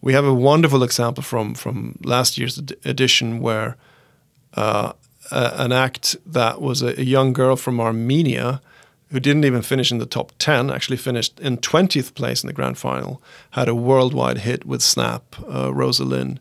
We 0.00 0.12
have 0.12 0.24
a 0.24 0.32
wonderful 0.32 0.84
example 0.84 1.24
from 1.24 1.54
from 1.54 1.98
last 2.04 2.38
year's 2.38 2.58
edition 2.84 3.40
where 3.40 3.76
uh, 4.54 4.92
an 5.30 5.72
act 5.72 6.16
that 6.24 6.60
was 6.60 6.82
a, 6.82 6.98
a, 7.00 7.02
young 7.02 7.32
girl 7.32 7.56
from 7.56 7.80
Armenia 7.80 8.60
who 9.10 9.18
didn't 9.18 9.44
even 9.44 9.62
finish 9.62 9.90
in 9.90 9.98
the 9.98 10.06
top 10.06 10.32
10, 10.38 10.70
actually 10.70 10.96
finished 10.96 11.40
in 11.40 11.58
20th 11.58 12.14
place 12.14 12.42
in 12.42 12.46
the 12.46 12.52
grand 12.52 12.78
final, 12.78 13.20
had 13.50 13.68
a 13.68 13.74
worldwide 13.74 14.38
hit 14.38 14.64
with 14.64 14.82
Snap, 14.82 15.22
uh, 15.52 15.74
Rosa 15.74 16.04
Linn. 16.04 16.38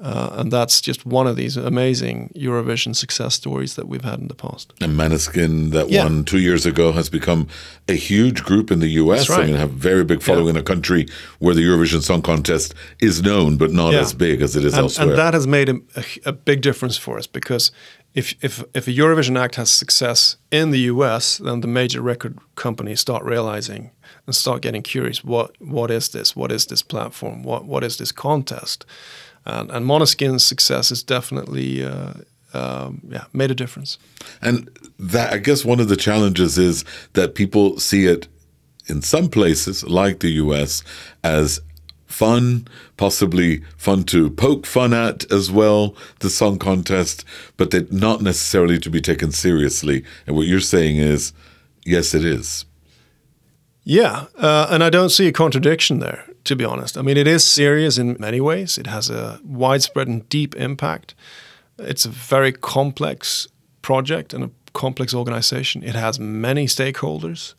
Uh, 0.00 0.30
and 0.32 0.52
that's 0.52 0.80
just 0.80 1.06
one 1.06 1.26
of 1.26 1.36
these 1.36 1.56
amazing 1.56 2.32
Eurovision 2.34 2.96
success 2.96 3.34
stories 3.34 3.76
that 3.76 3.86
we've 3.86 4.02
had 4.04 4.18
in 4.18 4.26
the 4.26 4.34
past. 4.34 4.72
And 4.80 4.98
Måneskin, 4.98 5.70
that 5.70 5.88
yeah. 5.88 6.02
won 6.02 6.24
two 6.24 6.40
years 6.40 6.66
ago, 6.66 6.90
has 6.92 7.08
become 7.08 7.46
a 7.88 7.94
huge 7.94 8.42
group 8.42 8.72
in 8.72 8.80
the 8.80 8.88
US. 8.88 9.28
Right. 9.28 9.40
I 9.40 9.46
mean, 9.46 9.54
have 9.54 9.70
a 9.70 9.74
very 9.74 10.04
big 10.04 10.20
following 10.20 10.46
yeah. 10.46 10.50
in 10.50 10.56
a 10.56 10.62
country 10.62 11.06
where 11.38 11.54
the 11.54 11.62
Eurovision 11.62 12.02
Song 12.02 12.22
Contest 12.22 12.74
is 13.00 13.22
known, 13.22 13.56
but 13.56 13.70
not 13.70 13.92
yeah. 13.92 14.00
as 14.00 14.12
big 14.12 14.42
as 14.42 14.56
it 14.56 14.64
is 14.64 14.74
and, 14.74 14.82
elsewhere. 14.82 15.10
And 15.10 15.18
that 15.18 15.32
has 15.32 15.46
made 15.46 15.68
a, 15.68 15.76
a, 15.96 16.04
a 16.26 16.32
big 16.32 16.60
difference 16.60 16.96
for 16.96 17.16
us 17.16 17.28
because 17.28 17.70
if, 18.14 18.34
if, 18.42 18.64
if 18.74 18.88
a 18.88 18.92
Eurovision 18.92 19.38
act 19.38 19.56
has 19.56 19.70
success 19.70 20.36
in 20.50 20.70
the 20.70 20.80
US, 20.80 21.38
then 21.38 21.60
the 21.60 21.68
major 21.68 22.00
record 22.00 22.38
companies 22.56 23.00
start 23.00 23.24
realizing 23.24 23.90
and 24.26 24.34
start 24.34 24.62
getting 24.62 24.82
curious 24.82 25.22
what, 25.22 25.60
what 25.60 25.90
is 25.90 26.08
this? 26.08 26.34
What 26.34 26.50
is 26.50 26.66
this 26.66 26.82
platform? 26.82 27.42
What, 27.42 27.64
what 27.64 27.84
is 27.84 27.98
this 27.98 28.12
contest? 28.12 28.86
And, 29.46 29.70
and 29.70 29.86
Måneskin's 29.86 30.44
success 30.44 30.90
is 30.90 31.02
definitely 31.02 31.84
uh, 31.84 32.14
um, 32.52 33.00
yeah 33.08 33.24
made 33.32 33.50
a 33.50 33.54
difference. 33.54 33.98
And 34.40 34.70
that 34.98 35.32
I 35.32 35.38
guess 35.38 35.64
one 35.64 35.80
of 35.80 35.88
the 35.88 35.96
challenges 35.96 36.58
is 36.58 36.84
that 37.12 37.34
people 37.34 37.78
see 37.78 38.06
it 38.06 38.28
in 38.86 39.02
some 39.02 39.28
places, 39.28 39.84
like 39.84 40.20
the 40.20 40.30
U.S., 40.32 40.82
as 41.22 41.60
fun, 42.06 42.68
possibly 42.96 43.62
fun 43.76 44.04
to 44.04 44.30
poke 44.30 44.66
fun 44.66 44.94
at 44.94 45.30
as 45.32 45.50
well, 45.50 45.96
the 46.20 46.30
song 46.30 46.58
contest, 46.58 47.24
but 47.56 47.70
that 47.70 47.92
not 47.92 48.22
necessarily 48.22 48.78
to 48.78 48.90
be 48.90 49.00
taken 49.00 49.32
seriously. 49.32 50.04
And 50.26 50.36
what 50.36 50.46
you're 50.46 50.60
saying 50.60 50.98
is, 50.98 51.32
yes, 51.84 52.14
it 52.14 52.24
is. 52.24 52.66
Yeah, 53.82 54.26
uh, 54.36 54.68
and 54.70 54.84
I 54.84 54.90
don't 54.90 55.10
see 55.10 55.26
a 55.26 55.32
contradiction 55.32 55.98
there 55.98 56.24
to 56.44 56.56
be 56.56 56.64
honest. 56.64 56.96
I 56.96 57.02
mean, 57.02 57.16
it 57.16 57.26
is 57.26 57.44
serious 57.44 57.98
in 57.98 58.16
many 58.18 58.40
ways. 58.40 58.78
It 58.78 58.86
has 58.86 59.10
a 59.10 59.40
widespread 59.44 60.08
and 60.08 60.28
deep 60.28 60.54
impact. 60.56 61.14
It's 61.78 62.04
a 62.04 62.10
very 62.10 62.52
complex 62.52 63.48
project 63.82 64.34
and 64.34 64.44
a 64.44 64.50
complex 64.72 65.14
organization. 65.14 65.82
It 65.82 65.94
has 65.94 66.18
many 66.18 66.66
stakeholders. 66.66 67.54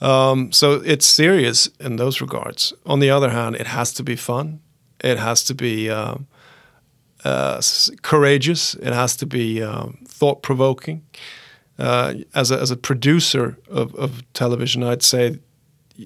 Um, 0.00 0.52
so 0.52 0.82
it's 0.84 1.06
serious 1.06 1.68
in 1.78 1.96
those 1.96 2.20
regards. 2.20 2.72
On 2.84 3.00
the 3.00 3.10
other 3.10 3.30
hand, 3.30 3.56
it 3.56 3.68
has 3.68 3.92
to 3.94 4.02
be 4.02 4.16
fun. 4.16 4.60
It 5.00 5.18
has 5.18 5.44
to 5.44 5.54
be 5.54 5.90
um, 5.90 6.26
uh, 7.24 7.62
courageous. 8.02 8.74
It 8.74 8.92
has 8.92 9.16
to 9.16 9.26
be 9.26 9.62
um, 9.62 9.98
thought 10.06 10.42
provoking. 10.42 11.02
Uh, 11.78 12.14
as, 12.34 12.50
a, 12.50 12.60
as 12.60 12.70
a 12.70 12.76
producer 12.76 13.58
of, 13.70 13.94
of 13.94 14.22
television, 14.32 14.82
I'd 14.82 15.02
say 15.02 15.38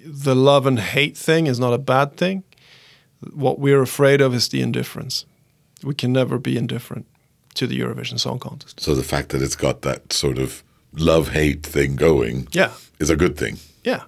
the 0.05 0.35
love 0.35 0.67
and 0.67 0.79
hate 0.79 1.17
thing 1.17 1.47
is 1.47 1.59
not 1.59 1.73
a 1.73 1.79
bad 1.79 2.17
thing. 2.17 2.45
What 3.33 3.59
we're 3.59 3.83
afraid 3.83 4.21
of 4.21 4.35
is 4.35 4.49
the 4.49 4.63
indifference. 4.63 5.25
We 5.83 5.95
can 5.95 6.13
never 6.13 6.39
be 6.39 6.57
indifferent 6.57 7.07
to 7.55 7.67
the 7.67 7.81
Eurovision 7.81 8.19
Song 8.19 8.39
Contest. 8.39 8.81
So 8.81 8.95
the 8.95 9.03
fact 9.03 9.31
that 9.31 9.43
it's 9.43 9.57
got 9.57 9.83
that 9.83 10.13
sort 10.13 10.39
of 10.39 10.63
love 10.93 11.29
hate 11.29 11.65
thing 11.65 11.97
going 11.97 12.49
yeah. 12.53 12.73
is 12.99 13.11
a 13.11 13.17
good 13.17 13.37
thing. 13.37 13.59
Yeah. 13.85 14.05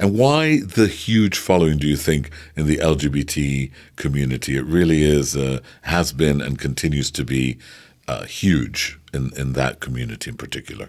And 0.00 0.16
why 0.16 0.60
the 0.60 0.86
huge 0.86 1.38
following 1.38 1.78
do 1.78 1.88
you 1.88 1.96
think 1.96 2.30
in 2.56 2.66
the 2.66 2.76
LGBT 2.76 3.72
community? 3.96 4.56
It 4.56 4.64
really 4.64 5.02
is, 5.02 5.36
uh, 5.36 5.58
has 5.82 6.12
been, 6.12 6.40
and 6.40 6.58
continues 6.58 7.10
to 7.12 7.24
be 7.24 7.58
uh, 8.06 8.24
huge 8.24 8.98
in, 9.12 9.32
in 9.36 9.54
that 9.54 9.80
community 9.80 10.30
in 10.30 10.36
particular. 10.36 10.88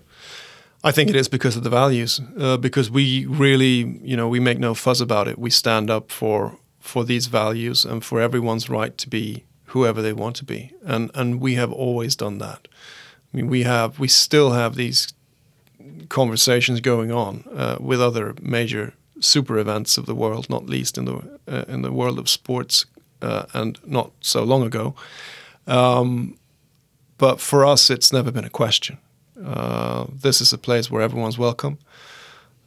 I 0.83 0.91
think 0.91 1.09
it 1.09 1.15
is 1.15 1.27
because 1.27 1.57
of 1.57 1.63
the 1.63 1.69
values, 1.69 2.21
uh, 2.39 2.55
because 2.57 2.89
we 2.89 3.25
really, 3.25 3.99
you 4.01 4.15
know, 4.15 4.29
we 4.29 4.39
make 4.39 4.59
no 4.59 4.73
fuss 4.73 5.01
about 5.01 5.27
it. 5.27 5.37
We 5.37 5.49
stand 5.49 5.89
up 5.89 6.11
for 6.11 6.57
for 6.79 7.03
these 7.03 7.27
values 7.27 7.85
and 7.85 8.03
for 8.03 8.21
everyone's 8.21 8.69
right 8.69 8.97
to 8.97 9.09
be 9.09 9.43
whoever 9.65 10.01
they 10.01 10.13
want 10.13 10.37
to 10.37 10.45
be, 10.45 10.71
and 10.83 11.11
and 11.13 11.41
we 11.41 11.55
have 11.55 11.71
always 11.71 12.15
done 12.15 12.37
that. 12.37 12.67
I 13.33 13.37
mean, 13.37 13.47
we 13.47 13.63
have, 13.63 13.99
we 13.99 14.07
still 14.07 14.51
have 14.51 14.75
these 14.75 15.13
conversations 16.09 16.81
going 16.81 17.11
on 17.11 17.43
uh, 17.53 17.77
with 17.79 18.01
other 18.01 18.33
major 18.41 18.93
super 19.19 19.59
events 19.59 19.97
of 19.97 20.05
the 20.05 20.15
world, 20.15 20.49
not 20.49 20.65
least 20.65 20.97
in 20.97 21.05
the 21.05 21.39
uh, 21.47 21.65
in 21.67 21.81
the 21.81 21.91
world 21.91 22.17
of 22.17 22.29
sports, 22.29 22.85
uh, 23.21 23.45
and 23.53 23.79
not 23.85 24.11
so 24.21 24.43
long 24.43 24.63
ago. 24.63 24.95
Um, 25.67 26.37
but 27.17 27.41
for 27.41 27.65
us, 27.65 27.89
it's 27.89 28.13
never 28.13 28.31
been 28.31 28.45
a 28.45 28.49
question. 28.49 28.97
Uh, 29.43 30.05
this 30.11 30.41
is 30.41 30.53
a 30.53 30.57
place 30.57 30.91
where 30.91 31.01
everyone's 31.01 31.37
welcome. 31.37 31.77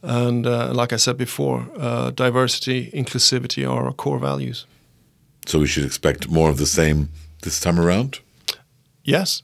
And 0.01 0.45
uh, 0.45 0.73
like 0.73 0.91
I 0.91 0.97
said 0.97 1.17
before, 1.17 1.69
uh, 1.77 2.11
diversity, 2.11 2.91
inclusivity 2.91 3.69
are 3.69 3.85
our 3.85 3.93
core 3.93 4.19
values. 4.19 4.65
So 5.45 5.59
we 5.59 5.67
should 5.67 5.85
expect 5.85 6.29
more 6.29 6.49
of 6.49 6.57
the 6.57 6.65
same 6.65 7.09
this 7.43 7.59
time 7.59 7.79
around? 7.79 8.19
Yes. 9.03 9.43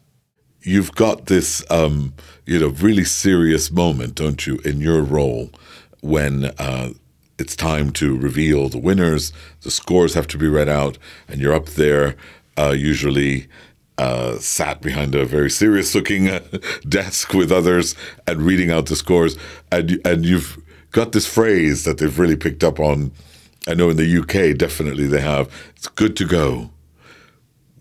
You've 0.61 0.93
got 0.93 1.27
this, 1.27 1.63
um, 1.69 2.13
you 2.45 2.59
know, 2.59 2.69
really 2.69 3.05
serious 3.05 3.71
moment, 3.71 4.15
don't 4.15 4.45
you, 4.45 4.57
in 4.65 4.81
your 4.81 5.01
role 5.01 5.49
when 6.01 6.45
uh, 6.57 6.89
it's 7.37 7.55
time 7.55 7.91
to 7.91 8.17
reveal 8.17 8.69
the 8.69 8.77
winners, 8.77 9.31
the 9.61 9.71
scores 9.71 10.13
have 10.13 10.27
to 10.27 10.37
be 10.37 10.47
read 10.47 10.69
out, 10.69 10.97
and 11.27 11.39
you're 11.39 11.53
up 11.53 11.67
there 11.67 12.15
uh, 12.57 12.71
usually 12.71 13.47
uh, 13.99 14.39
sat 14.39 14.81
behind 14.81 15.13
a 15.13 15.25
very 15.25 15.49
serious 15.49 15.93
looking 15.93 16.29
uh, 16.29 16.39
desk 16.89 17.33
with 17.33 17.51
others 17.51 17.95
and 18.25 18.41
reading 18.41 18.71
out 18.71 18.87
the 18.87 18.95
scores. 18.95 19.37
And, 19.71 19.99
and 20.05 20.25
you've 20.25 20.57
got 20.91 21.11
this 21.11 21.27
phrase 21.27 21.83
that 21.83 21.99
they've 21.99 22.17
really 22.17 22.35
picked 22.35 22.63
up 22.63 22.79
on 22.79 23.11
I 23.67 23.73
know 23.75 23.89
in 23.89 23.97
the 23.97 24.17
UK, 24.19 24.57
definitely 24.57 25.05
they 25.05 25.21
have. 25.21 25.47
It's 25.75 25.87
good 25.87 26.15
to 26.17 26.25
go. 26.25 26.71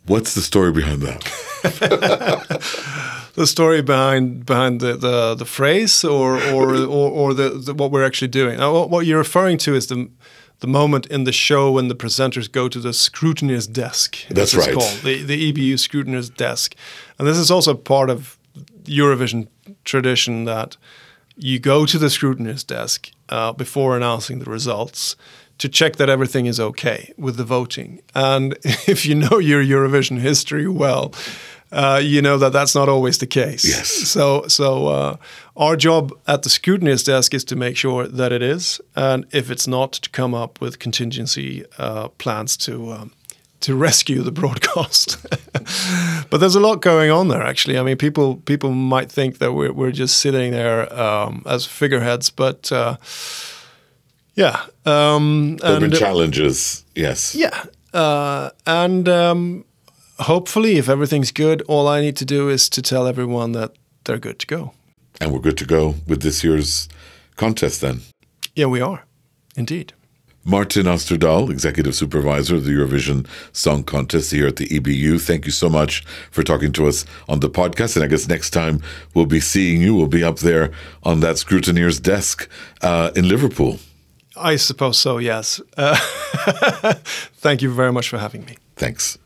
What's 0.07 0.35
the 0.35 0.43
story 0.43 0.73
behind 0.73 1.03
that? 1.03 1.21
the 3.35 3.47
story 3.47 3.83
behind 3.83 4.45
behind 4.45 4.81
the, 4.81 4.97
the, 4.97 5.35
the 5.35 5.45
phrase 5.45 6.05
or 6.05 6.37
or 6.53 6.75
or, 6.75 7.11
or 7.11 7.35
the, 7.35 7.51
the, 7.51 7.75
what 7.75 7.91
we're 7.91 8.05
actually 8.05 8.29
doing. 8.29 8.59
Now, 8.59 8.87
what 8.87 9.07
you're 9.07 9.19
referring 9.19 9.59
to 9.59 9.75
is 9.75 9.87
the 9.87 10.11
the 10.61 10.67
moment 10.67 11.07
in 11.07 11.25
the 11.25 11.33
show 11.33 11.73
when 11.73 11.89
the 11.89 11.95
presenters 11.95 12.51
go 12.51 12.69
to 12.69 12.81
the 12.81 12.93
scrutineer's 12.93 13.67
desk. 13.67 14.19
That's 14.29 14.55
right. 14.55 14.75
Called, 14.75 15.01
the 15.03 15.23
the 15.23 15.53
EBU 15.53 15.75
scrutineer's 15.75 16.31
desk, 16.31 16.75
and 17.19 17.27
this 17.27 17.39
is 17.39 17.51
also 17.51 17.75
part 17.75 18.11
of 18.11 18.39
Eurovision 18.85 19.49
tradition 19.85 20.45
that 20.45 20.77
you 21.37 21.59
go 21.59 21.87
to 21.87 21.99
the 21.99 22.07
scrutineer's 22.07 22.65
desk 22.65 23.11
uh, 23.29 23.53
before 23.53 23.97
announcing 23.97 24.41
the 24.41 24.51
results 24.51 25.17
to 25.59 25.69
check 25.69 25.97
that 25.97 26.09
everything 26.09 26.47
is 26.47 26.61
okay 26.61 27.13
with 27.17 27.37
the 27.37 27.45
voting. 27.45 28.01
And 28.15 28.57
if 28.65 29.07
you 29.07 29.15
know 29.15 29.39
your 29.39 29.63
Eurovision 29.63 30.19
history 30.19 30.69
well, 30.69 31.13
uh, 31.71 32.01
you 32.03 32.23
know 32.23 32.39
that 32.39 32.53
that's 32.53 32.75
not 32.75 32.89
always 32.89 33.19
the 33.19 33.27
case. 33.27 33.65
Yes. 33.65 33.89
So, 33.89 34.47
so 34.49 34.87
uh, 34.87 35.17
our 35.57 35.77
job 35.77 36.13
at 36.27 36.43
the 36.43 36.49
scrutineer's 36.49 37.03
desk 37.03 37.35
is 37.35 37.45
to 37.45 37.57
make 37.57 37.77
sure 37.77 38.07
that 38.07 38.33
it 38.33 38.43
is, 38.43 38.81
and 38.97 39.27
if 39.33 39.51
it's 39.51 39.67
not, 39.67 39.93
to 39.93 40.11
come 40.11 40.35
up 40.35 40.61
with 40.61 40.79
contingency 40.79 41.65
uh, 41.79 42.09
plans 42.09 42.57
to 42.59 42.93
um, 42.93 43.13
to 43.61 43.75
rescue 43.75 44.23
the 44.23 44.33
broadcast. 44.41 45.19
but 46.31 46.39
there's 46.39 46.55
a 46.55 46.61
lot 46.61 46.81
going 46.81 47.11
on 47.11 47.29
there, 47.29 47.43
actually. 47.43 47.79
I 47.79 47.83
mean, 47.83 47.99
people 47.99 48.37
people 48.37 48.71
might 48.71 49.13
think 49.13 49.39
that 49.39 49.53
we're 49.53 49.73
we're 49.73 49.93
just 49.93 50.21
sitting 50.21 50.53
there 50.53 50.93
um, 50.99 51.43
as 51.47 51.67
figureheads, 51.67 52.31
but. 52.31 52.73
Uh, 52.73 52.97
yeah, 54.35 54.67
um, 54.87 55.57
there 55.57 55.73
have 55.73 55.81
been 55.81 55.91
challenges. 55.91 56.85
Yes. 56.95 57.35
Yeah, 57.35 57.65
uh, 57.93 58.51
and 58.69 59.09
um, 59.09 59.65
hopefully, 60.21 60.77
if 60.77 60.89
everything's 60.89 61.33
good, 61.33 61.63
all 61.63 61.89
I 61.89 62.01
need 62.01 62.17
to 62.17 62.25
do 62.25 62.49
is 62.49 62.69
to 62.71 62.83
tell 62.83 63.07
everyone 63.07 63.53
that 63.53 63.73
they're 64.05 64.19
good 64.19 64.39
to 64.41 64.47
go. 64.47 64.73
And 65.21 65.33
we're 65.33 65.41
good 65.41 65.59
to 65.59 65.67
go 65.67 65.97
with 66.07 66.23
this 66.23 66.45
year's 66.45 66.89
contest 67.37 67.81
then. 67.81 68.01
Yeah, 68.55 68.67
we 68.67 68.81
are. 68.81 69.05
Indeed. 69.57 69.93
Martin 70.45 70.87
Osterdahl, 70.87 71.51
Executive 71.51 71.95
Supervisor 71.95 72.55
of 72.55 72.65
the 72.65 72.71
Eurovision 72.71 73.27
Song 73.53 73.83
Contest 73.85 74.31
here 74.31 74.47
at 74.47 74.57
the 74.57 74.67
EBU. 74.67 75.21
Thank 75.21 75.45
you 75.45 75.53
so 75.53 75.69
much 75.69 76.05
for 76.31 76.43
talking 76.43 76.73
to 76.73 76.87
us 76.87 77.05
on 77.29 77.41
the 77.41 77.51
podcast. 77.51 77.97
And 77.97 78.05
I 78.05 78.09
guess 78.09 78.29
next 78.29 78.51
time 78.51 78.81
we'll 79.15 79.27
be 79.27 79.41
seeing 79.41 79.83
you, 79.83 79.95
we'll 79.95 80.07
be 80.07 80.25
up 80.25 80.39
there 80.39 80.71
on 81.03 81.21
that 81.21 81.37
scrutineer's 81.37 82.01
desk 82.01 82.49
uh, 82.81 83.11
in 83.15 83.29
Liverpool. 83.29 83.79
I 84.37 84.57
suppose 84.57 84.99
so, 84.99 85.19
yes. 85.19 85.61
Uh, 85.77 85.97
thank 87.37 87.61
you 87.61 87.71
very 87.71 87.93
much 87.93 88.09
for 88.09 88.19
having 88.19 88.45
me. 88.47 88.57
Thanks. 88.77 89.19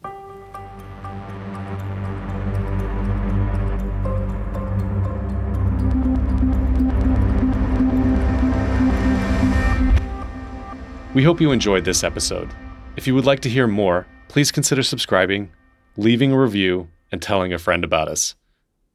We 11.15 11.23
hope 11.23 11.43
you 11.43 11.53
enjoyed 11.53 11.85
this 11.85 12.05
episode. 12.05 12.49
If 12.97 13.07
you 13.07 13.15
would 13.15 13.27
like 13.27 13.41
to 13.41 13.51
hear 13.51 13.67
more, 13.67 14.07
please 14.29 14.51
consider 14.51 14.83
subscribing, 14.83 15.51
leaving 15.99 16.33
a 16.33 16.41
review, 16.41 16.89
and 17.11 17.21
telling 17.21 17.53
a 17.53 17.59
friend 17.59 17.85
about 17.85 18.09
us. 18.09 18.35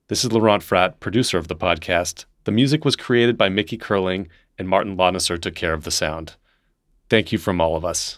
This 0.07 0.23
is 0.23 0.31
Laurent 0.31 0.63
Fratt, 0.63 0.99
producer 0.99 1.37
of 1.37 1.47
the 1.47 1.55
podcast. 1.55 2.25
The 2.45 2.51
music 2.51 2.83
was 2.83 2.95
created 2.95 3.37
by 3.37 3.49
Mickey 3.49 3.77
Curling, 3.77 4.29
and 4.57 4.67
Martin 4.67 4.97
Launisser 4.97 5.39
took 5.39 5.53
care 5.53 5.73
of 5.73 5.83
the 5.83 5.91
sound. 5.91 6.37
Thank 7.07 7.31
you 7.31 7.37
from 7.37 7.61
all 7.61 7.75
of 7.75 7.85
us. 7.85 8.17